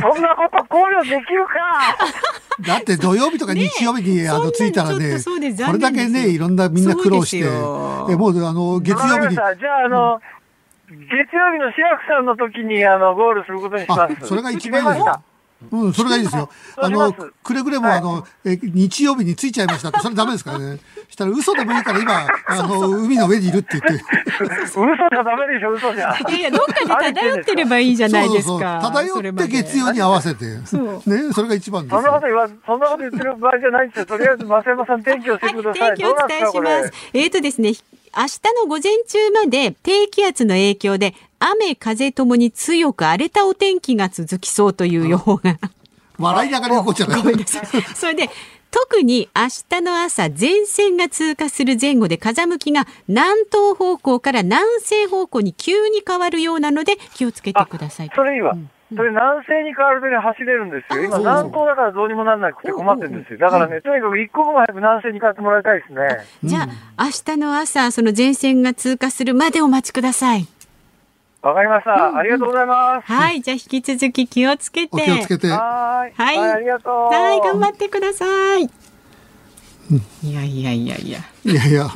[0.00, 1.52] そんなこと考慮できるか。
[2.60, 5.16] だって土曜日とか日曜日に、ね、あの、着いたらね、
[5.66, 7.50] これだけね、いろんなみんな苦労して、え
[8.16, 9.34] もう、あの、月曜日に。
[9.34, 10.20] じゃあ、あの、
[10.88, 14.26] うん、月曜日の志らくさんの時に、あの、ゴールすることにします。
[14.28, 15.35] それが一番いいです。
[15.72, 16.50] うん、それがいいですよ。
[16.76, 20.78] あの、くれぐれも、あの、え、日曜日に着いちゃいましたって、それダメですからね。
[21.08, 24.04] したら嘘でもいいから今、あの、海の上にいるって言って。
[24.64, 26.14] 嘘じゃダメでしょ、嘘じゃ。
[26.28, 26.74] いやいや、どっか
[27.10, 28.80] で漂ってればいいじゃないですか。
[28.82, 30.44] 漂って月曜に合わせて。
[30.44, 31.94] ね、それが一番です。
[31.94, 34.06] そんなこと言わ、そんなこと言ってる場合じゃないんですよ。
[34.06, 35.88] とりあえず、増山さん、天気をしてください。
[35.90, 36.92] 天気をお伝えします。
[37.14, 37.72] えっとですね、
[38.16, 45.56] 明日の午前中まで低気圧の影響で雨風ともに強く荒れたお天気が続きそうという予報が。
[46.18, 47.82] 笑いながら横ちゃごめんなさい。
[47.94, 48.30] それで、
[48.70, 49.42] 特に明
[49.78, 58.10] 日の朝、前線が通過する前後で風向きが南東方向から南西方向に急に変わるようなので気をつけてください。
[58.14, 58.52] それいいわ。
[58.52, 61.02] うんそれ南西に変わるとね、走れるんですよ。
[61.02, 63.38] 今、南東だからどうにもならなくて困ってるんですよ。
[63.38, 66.24] だからね、とにかく一刻も早く南西に変わってもらいたいですね。
[66.44, 70.46] じゃあ、明日の朝、その前線が通過するまでお待ちください。
[71.46, 73.06] わかりました、ありがとうございます。
[73.06, 75.02] はい、じゃあ引き続き気をつけて。
[75.02, 75.48] 気をつけて。
[75.48, 76.12] はい。
[76.20, 76.92] はい、ありがとう。
[77.06, 78.24] はい、頑張ってくださ
[78.58, 78.64] い。
[80.24, 81.20] いやいやいやいや。
[81.44, 81.88] いやいや。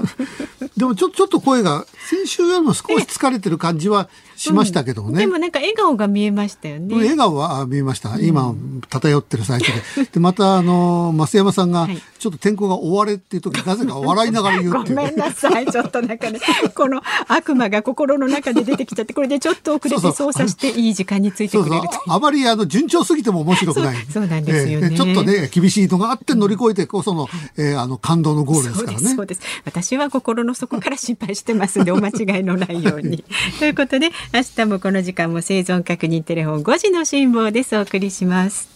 [0.77, 4.09] でもちょちょっと声が先週よりも少し疲れてる感じは
[4.41, 6.95] しましたけどもね、うん、でもなんか笑顔が見えましたよね。
[6.95, 8.19] 笑顔は見えました。
[8.19, 8.55] 今、
[8.89, 10.05] 漂ってる最中で。
[10.13, 11.87] で、また、あの、増山さんが、
[12.19, 14.97] ちょっと天候が終われっていう時、なぜか笑いながら言うっていう。
[14.97, 15.67] ごめんなさい。
[15.67, 16.41] ちょっとなんかね、
[16.75, 23.97] この悪魔が心の中で出てきちゃって、これでちょっと遅れて操作していい時間についてくれるそうそうあまりあの順調すぎても面白くない。
[24.11, 27.29] そうなんですよね、えー、ちょっとね、厳しいのがあって乗り越えてこその、
[27.59, 29.15] えー、あの、感動のゴールですからね。
[29.15, 29.43] そうです。
[29.67, 33.25] 私は心の底から心配してますんで、お間違いのないように。
[33.59, 37.77] ということで、明日もこの時間も生存確認テレフォン5時の辛抱です。
[37.77, 38.69] お送りします。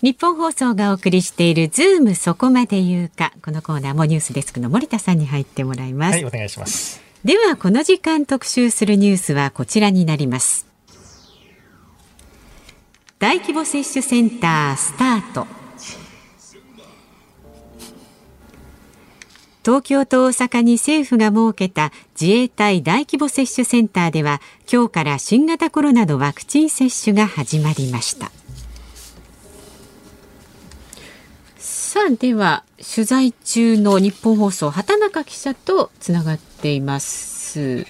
[0.00, 3.32] ニッポン放送がお送りしているズームそこまで言うか。
[3.42, 6.12] このコーナーもニュースデスクの森田さんに入ってもらいます。
[6.12, 7.02] はい、お願いします。
[7.24, 10.66] では、この時間特集するニュースはこちらになります。
[13.18, 15.63] 大規模接種センタースタート。
[19.64, 21.90] 東京と大阪に政府が設けた
[22.20, 28.30] 自衛隊大規模接種センターでは今日から新型コロナのワクチン接種が始まりました。
[31.56, 37.86] さあでは取材中の日本放送畑中記者とつながっています。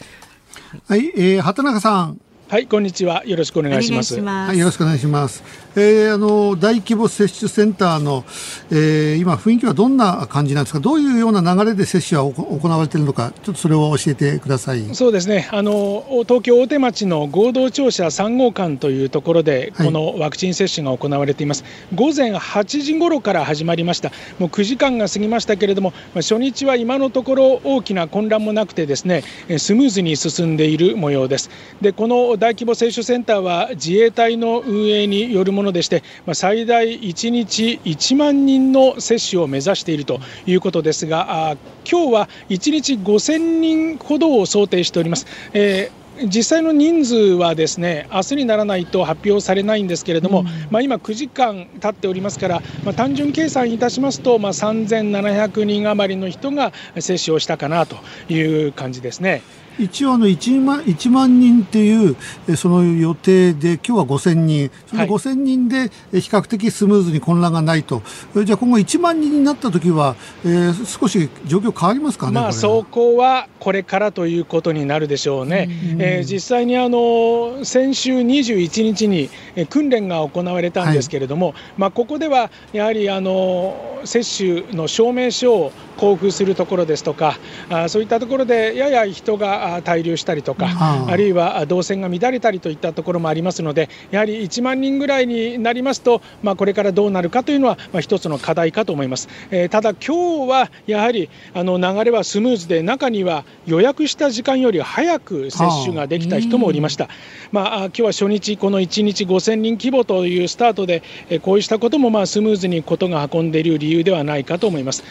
[0.86, 2.20] はい、えー、畑中さん。
[2.46, 3.24] はい、こんにちは。
[3.24, 4.20] よろしくお願いします。
[4.20, 5.42] はい、よろしくお願いします。
[5.76, 8.22] えー、あの大規模接種センターの、
[8.70, 10.78] えー、今雰囲気はどんな感じなんですか？
[10.78, 14.94] どういうような流れで接種は行われているのか、ちょっとそれを教えてください。
[14.94, 15.48] そうですね。
[15.52, 21.62] あの東京大手町の合同庁舎3号館というところで、このワクチン接種が行われています。
[21.62, 24.12] はい、午前8時頃から始まりました。
[24.38, 29.24] もう9時間が過ぎましたけれども、初日は今のところ大きな混乱もなくてですね、
[29.56, 31.50] スムーズに進んでいる模様です。
[31.80, 41.56] で、この大規模接種センターは自衛隊の運営によるものでして、最大1日1万人の接種を目指しているということですが、
[41.90, 45.26] 今日は1日5000人ほどを想定しております。
[45.52, 57.96] えー実際の人数はですね明日にならないと発表されないんですけれども、うん、まあ、今、9時間経っておりますから、まあ、単純計算いたしますと、まあ、3700人余りの人が接種をしたかなと
[58.32, 59.42] いう感じですね。
[59.78, 62.16] 一応あの 1, 万1万人っていう
[62.56, 64.70] その予定で今日は5000人。
[64.86, 68.02] その5000人で比較的スムーズに混乱がないと、
[68.34, 73.48] はい、じゃあ今後1万人になった時は、えー、少し状況変わりますかね、まあ、走行は。
[73.64, 79.30] これからということになるでしょうね、うえー、実際にあの先週21日に
[79.70, 87.38] 訓練が行われたんですけれども、はい、まあ、ここではやはりあの接種の証明書を交付するところですとか
[87.70, 90.68] あそういったところでやや人がが滞留したりとか、
[91.08, 99.28] あるいは動線が乱れたりといったところもありますので、やはり1万人ぐらいになりますと、まあ、これからどうなるかというのは、まあ、一つの課題かと思います。
[99.50, 107.08] えー、ただ、今日はやはりあの流れはスムーズで、中には予約した時間より早く接種ができた人もおりました。
[107.52, 115.04] まあ、今日は初日、この1日5000人規模というスタートで、えー、こうしたこともまあスムーズにことが運んでいる理由ではないかと思います。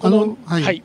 [0.00, 0.82] あのはい、はい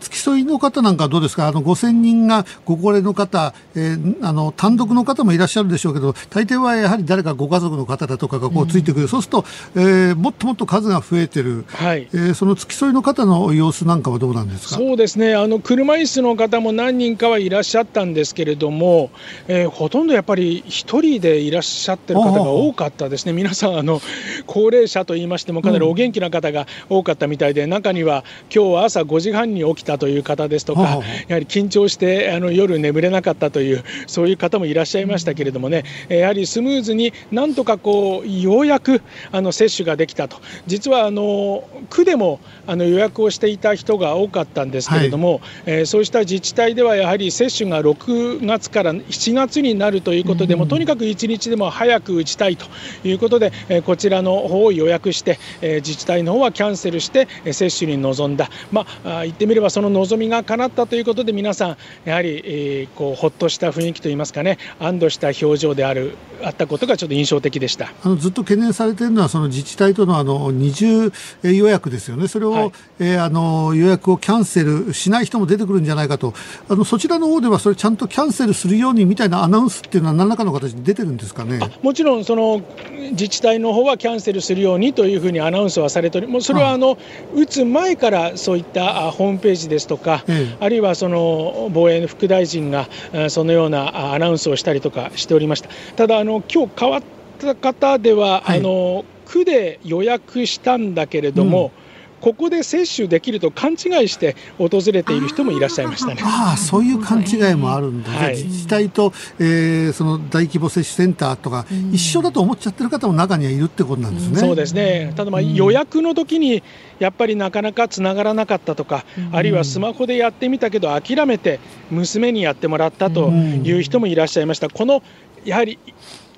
[0.00, 1.46] 付き添いの方なんかどうですか？
[1.48, 9.44] あの5000人がご高齢の方、えー、あの単独の方もいらっしゃるでしょうけど大抵はやはり誰かご家族の方だとかがこうついてくる、うん、そうすると、
[9.76, 12.08] えー、もっともっと数が増えてる、はい。
[12.12, 14.76] えー、その付き添いの方の様子なんかはどうなんですか？
[14.76, 15.34] そうですね。
[15.34, 19.10] あの車椅子の方も何人かはいらっしゃったんですけれども、
[19.48, 23.32] えー、ほとんどやっぱり1人でいらっしゃってる方が多かったですね。
[23.32, 24.00] 皆さんあの
[24.46, 28.24] 高齢者といいましてもかなりお元気な方が多かったみたいで、うん、中には
[28.54, 31.02] 今日は朝5時半に起きたという方ですとか、やは
[31.38, 52.66] り緊張してあの夜眠れなかったという、そういう方もいらっしゃいましたけれどもね、やはりスムーズになんとかこうようやくあの接種ができたと、実はあの区でもあの予約をしていた人が多かったんですけれども、はい、えー、そうした自治体ではやはり接種が6月から7月になるということで、もとにかく1日でも早く打ちたいと
[53.04, 67.92] いうことで、えー、こちらの方を予約して、えー、自治体の方はキャンセルして、え接種に臨んだ、まあ、言ってみればその望みが叶ったということで皆さんやはり、えー、こうほっとした雰囲気といいますかね安堵した表情であるあったことがちょっと印象的でした。
[68.02, 71.12] あのずっと懸念されているのはその自治体とのあの二重
[71.42, 72.28] 予約ですよね。
[72.28, 76.32] それを、はい、えー、あの予約をキャンセルしない人も出てくるんじゃないかと。
[76.68, 81.60] あのそちらの方ではそれちゃんとキャンセルするようにみたいなアナウンスっていうのは何らかの形で出てるんですかね？
[81.82, 82.62] もちろんその
[83.10, 86.96] 自治体の方はキャンセルするようにというふうにアナウンスはされておりもうそれはあの
[87.34, 92.88] 打つ前からそういったホームページですとか、ええ、あるいはその防衛の副大臣が
[93.30, 95.70] そのようなアナウンスをしたりとかしておりました。
[95.96, 97.02] ただあの今日変わっ
[97.38, 101.89] た方では、はい、あの区で予約したんだけれども、うん
[102.20, 106.22] ここで接種できると勘違いして訪れている人もいらっしゃいましたね。
[106.22, 114.38] ああ、そういう勘違いもあるんで、はい、自治体と、えー、その大規模接種センターとか、一緒だと思っちゃってる方も中にはいるってことなんですね。
[114.38, 115.12] そうですね。
[115.16, 116.62] ただまあ予約の時に
[116.98, 121.60] やっぱりなかなかつながらなかったとか、あるいはスマホでやってみたけど諦めて
[121.90, 124.68] 娘にやってもらったという人もいらっしゃいました。
[124.68, 125.02] この
[125.44, 125.78] やはり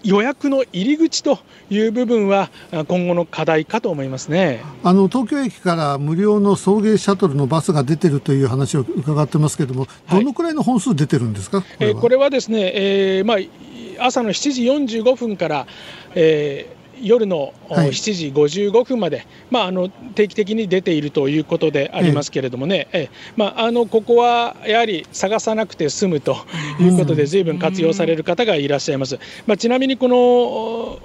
[0.05, 1.39] 予約の入り口と
[1.71, 4.63] いう部分は今後の課題かと思いますね。
[4.83, 15.67] あの東京駅から無料の送迎シャトルのバスが出てるという話を伺ってますけれども、どのくらいの本数出てるんですか、これは,、えー、これはですね、えーまあ、朝の7時45分から、
[16.15, 23.11] えー夜の7時55分まで、はい、まあ、あの定期的に出ているということでありますけれどもね、ええ。
[23.37, 26.37] まあ、あのここはやはり探さなくて済むと
[26.81, 27.59] いうことで、ずいぶん。
[27.59, 29.19] 活用される方がいらっしゃいます。
[29.47, 30.17] まあ、ちなみにこの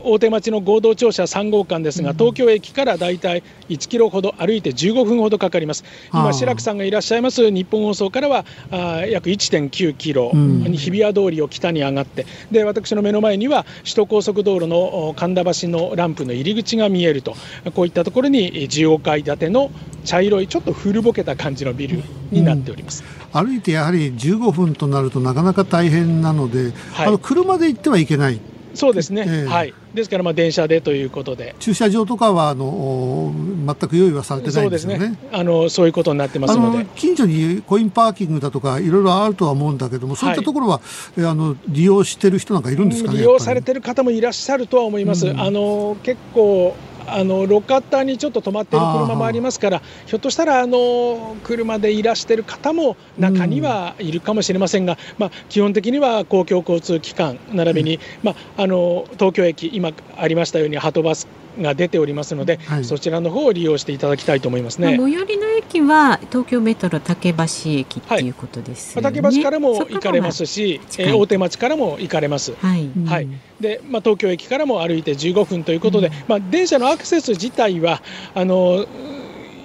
[0.03, 5.83] 大手町の合同庁舎3号館ですが、東京駅からだいたい1キロほど歩いて15分ほどかかります。
[6.13, 17.35] 今、白くさんがいらっしゃいます日本放送からはあ約1.9キロ、日比谷通りを北に上がって、で私の目の前には首都高速道路の神田橋のランプの入り口が見えると。
[17.73, 19.71] こういったところに15階建ての
[20.03, 28.39] 茶色いちょっと古ぼけた感じのビルになっております、うん、歩いてやはり15分となるとなかなか大変なので、はい、あの車で行ってはいけない
[28.78, 31.55] そうですね、えー、はい、ですからまあ電車でということで。
[31.59, 33.34] 駐車場とかはあの
[33.65, 34.97] 全く用意はされてないんですよね。
[34.97, 35.30] そうですね。
[35.32, 36.86] あのそういうことになってますので。
[36.95, 40.82] 近所にコインパーキングだとかいろいろあるとは思うんだけどもそういったところは、は
[41.23, 46.75] い、あの利用してる人なんかいるんですかね利用されてる方もいらっしゃるとは思います、うん、あの結構
[47.08, 61.28] あの路肩にちょっと止まっている車もありますからひょっとしたらあの車でいらしている方も中にはいるかもしれませんが、うん、まあ、基本的には公共交通機関並びに、うん、まあ、あの東京駅今ありましたようにはとバス
[61.62, 64.97] が出ておりますので、はい、そちらの方を利用していただきたいと思いますね。
[64.97, 72.53] 最寄りの駅は東京メトロ竹橋駅っていうことですね、はい、竹橋からも行かれますし、え大手町からも行かれます。
[72.55, 72.89] はい。
[73.05, 73.28] はい。
[73.60, 78.01] で、まあ東京駅からも歩いて15分ということで、うん、まあ電車のアクセス自体は
[78.34, 78.86] あの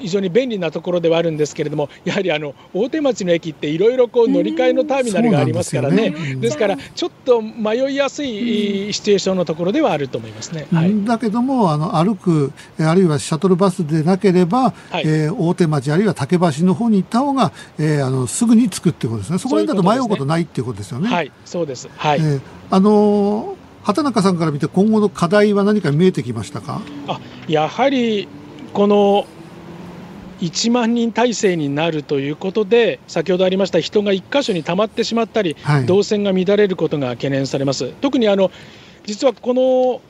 [0.03, 6.11] 非常に便利なところではあるんですけれどもやはりあの大手町の駅っていろいろこう乗り換えのターミナルがありますからね。
[6.11, 19.39] ですね、ですからちょっと迷いやすいシチュエーションのところではあると思いますね、はい、だけどもあの歩くあるいはシャトルバスでなければ、はい、えー、大手町あるいは竹橋の方に行った方が、えー、あのすぐに着くってことですね。
[19.39, 21.09] そこら辺だと迷うことないっていうことですよね。
[21.09, 21.33] はい。
[21.45, 22.19] そうです、はい。
[22.19, 22.41] えー、
[22.71, 26.81] あの畑中さんから見て今後の課題は何か見えてきましたか？
[27.09, 28.29] あやはり
[28.73, 29.27] この
[30.43, 37.93] 1万人体制になるということで、先ほどありました人が1箇所に溜まってしまったり、はい、動線が乱れることが懸念されます。
[38.01, 38.51] 特にあの
[39.07, 40.01] 実はこの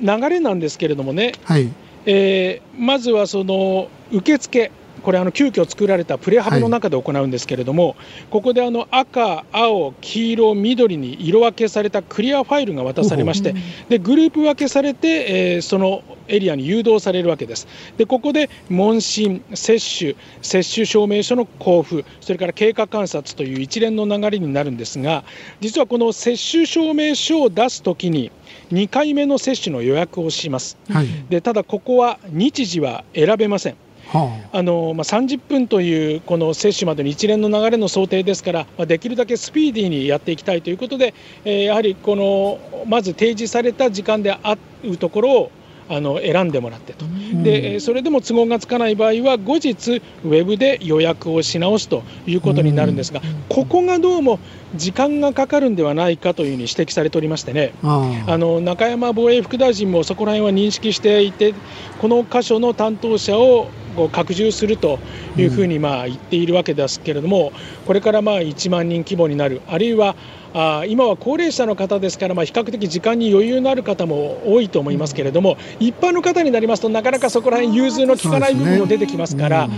[0.00, 1.70] 流れなんですけれどもね、はい、
[2.06, 4.72] えー、まずはその受付
[5.04, 7.96] これあの急遽作られたプレハブの中で行うんですけれども、はい、
[8.30, 13.54] ここであの赤、青、黄色、緑に色分けされたクリアファイルが渡されまして、
[13.90, 17.68] でグループ分けされて、えー、そのエリアに誘導されるわけです。
[17.98, 25.22] でここで問診、接種、接種証明書の交付、それから経過観察という一連の流れになるんですが、
[25.60, 28.30] 実はこの接種証明書を出すときに、
[28.72, 33.76] 2回目の接種の予約をします、はい、でただここは日時は選べません。
[34.12, 34.62] あ。
[34.62, 45.50] のまあ、30分というこの接種までの一連の流れの想定ですから、まあ、できるだけスピーディーにやっていきたいということで、えー、やはりこのまず提示された時間で会うところを
[45.88, 47.04] あの選んでもらってと、
[47.42, 54.38] でそれでも都合がつかない場合は後日ウェブで予約をし直すということになるんですが、ここがどうも
[54.74, 57.72] 時間がかかるんではないかというふうに指摘されておりましてね。
[57.82, 61.54] あの中山防衛副大臣もそこら辺は認識していて
[62.00, 63.68] この箇所の担当者を
[64.10, 64.98] 拡充すると
[65.36, 67.52] いうふうにまあ言っているわけですけれども、
[67.86, 70.16] これからまあ1万人規模になる、あるいは
[70.54, 79.68] あ今は高齢者の方ですから、まあ、比較的時間に余裕のある方も多いと思いますけれども、一般の方になりますと、なかなかそこら辺融通の利かない部分も出てきますから。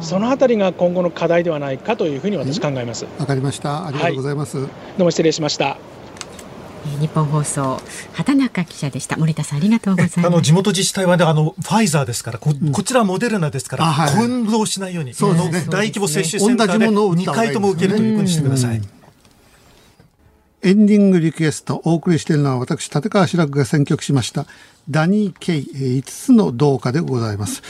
[0.00, 3.06] そのあたりが今後の課題ではないかというふうに私考えます。
[3.18, 3.86] わかりました。
[3.86, 4.58] ありがとうございます。
[4.58, 5.76] はい、どうも失礼しました。
[7.00, 7.80] 日本放送
[8.12, 18.82] 畑中記者でした森田さんありがとうございますあの地元自治体はねあのファイザーですからこ,、こちらモデルナですから、はい、混同しないようにそうです、ね、大規模接種センターで2回とも受けるというふうにしてください。
[20.64, 24.46] エンディングリクエストお送りしているのは私立川志らくが選曲しました
[24.88, 27.62] ダニー・ケイ5つの動画でございます。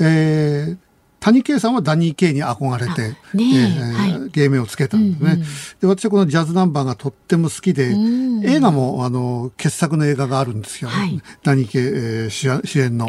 [0.00, 0.85] えー
[1.26, 5.46] 谷圭さんはダニー・ケイに憧れて、ねえーはい、芸名をつけたんですね、うんうん、
[5.80, 7.96] で私はこのジャズナンバーがとっても好きで、う
[8.42, 12.30] ん、映画もあの傑作の映画があるんですよ、はい、ダニー・ケイ、えー、
[12.64, 13.08] 主演の、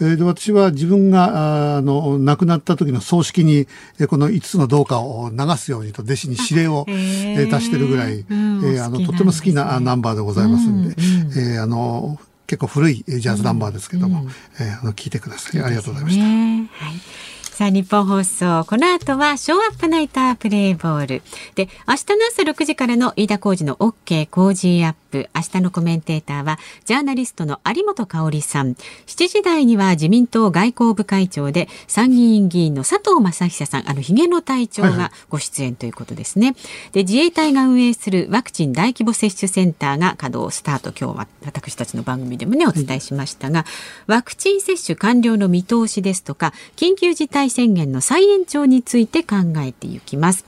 [0.00, 3.66] えー、で私は自分があの亡くなった時の葬式に
[4.08, 14.28] この5つの同化を流すようにと弟子に指令を、えー、出してるぐらい、うん、えー、あのとても好きなナンバーでございますんで、うんうん、えー、あの結構古いジャズナンバーですけども、うん、
[14.58, 16.24] えー、あの聞いてください、ありがとうございました。
[16.24, 18.64] はいさあ、日本放送。
[18.64, 21.22] この後は、ショーアップナイタープレイボール。
[21.54, 25.28] で、明日の朝6時からの飯田浩二の OK 工事アップ。
[25.32, 28.72] 明日のコメンテーターは、ジャーナリストの有本香里さん。
[29.06, 36.46] 7時台には自民党外交部会長で、参議院議員の佐藤正久さん、あの、ヒゲの隊長がご出演ということですね。
[36.48, 36.56] はい
[36.90, 40.90] で、自衛隊が運営するワクチン大規模接種センターが稼働スタート。
[40.90, 43.66] 今日は私たちの番組でもね、お伝えしましたが、はい、
[44.12, 50.44] ワクチン接種完了の見通しですとか、緊急事態宣言の再延長について考えていきます。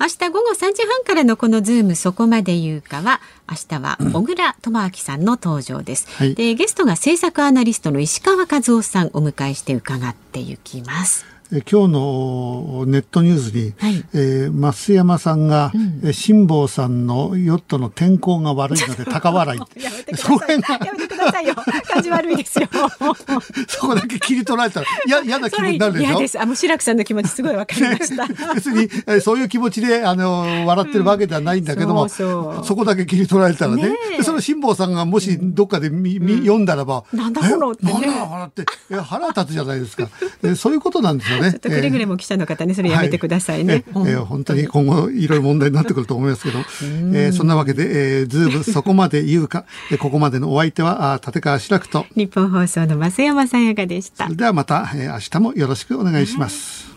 [0.00, 3.20] 明日午後3時半からのこのズームそこまで言うかは
[3.50, 15.72] 明日は小倉智明さんの登場です、はい、でゲストが政策アナリストの石川和男さんお迎えして伺っていきます今日のネットニュースに、はい、えー、増山さんが、
[16.02, 19.60] うん、辛坊さんのヨットの天候が悪いので高笑い。
[19.82, 20.86] やめてください。
[20.86, 21.54] やめてくださいよ。
[21.54, 22.68] 感じ悪いですよ。
[23.66, 26.08] そこだけ切り取られたら、や、嫌な気分になるでしょ？
[26.08, 26.40] 嫌です。
[26.40, 28.26] あ、もう白くさんの気持ちすごいわかりました。
[28.54, 28.88] 別に、
[29.20, 33.82] そういう気持ちで、あの、笑ってるわけではないんだけども、うん、そうそこだけ切り取られたらね。
[33.82, 37.92] ねその辛坊さんがもしどっかでみ、うん、読んだらば、なんだこのって、ね。
[37.92, 38.64] なんだこのって、
[39.02, 40.08] 腹立つじゃないですか。
[40.56, 41.50] そういうことなんですよね。
[41.52, 43.84] ちょっとくれぐれも記者の方ね、それやめてくださいね。
[43.92, 46.58] はい、えー、本当に今後いろいろ問題になってくると思いますけど、
[47.14, 49.64] えー、そんなわけで、えー、ズームそこまで言うか、
[49.98, 54.24] ここまでのお相手はあ立川志らくと日本放送の増山さやかでした。
[54.24, 56.89] それではまた、えー、明日もよろしくお願いします。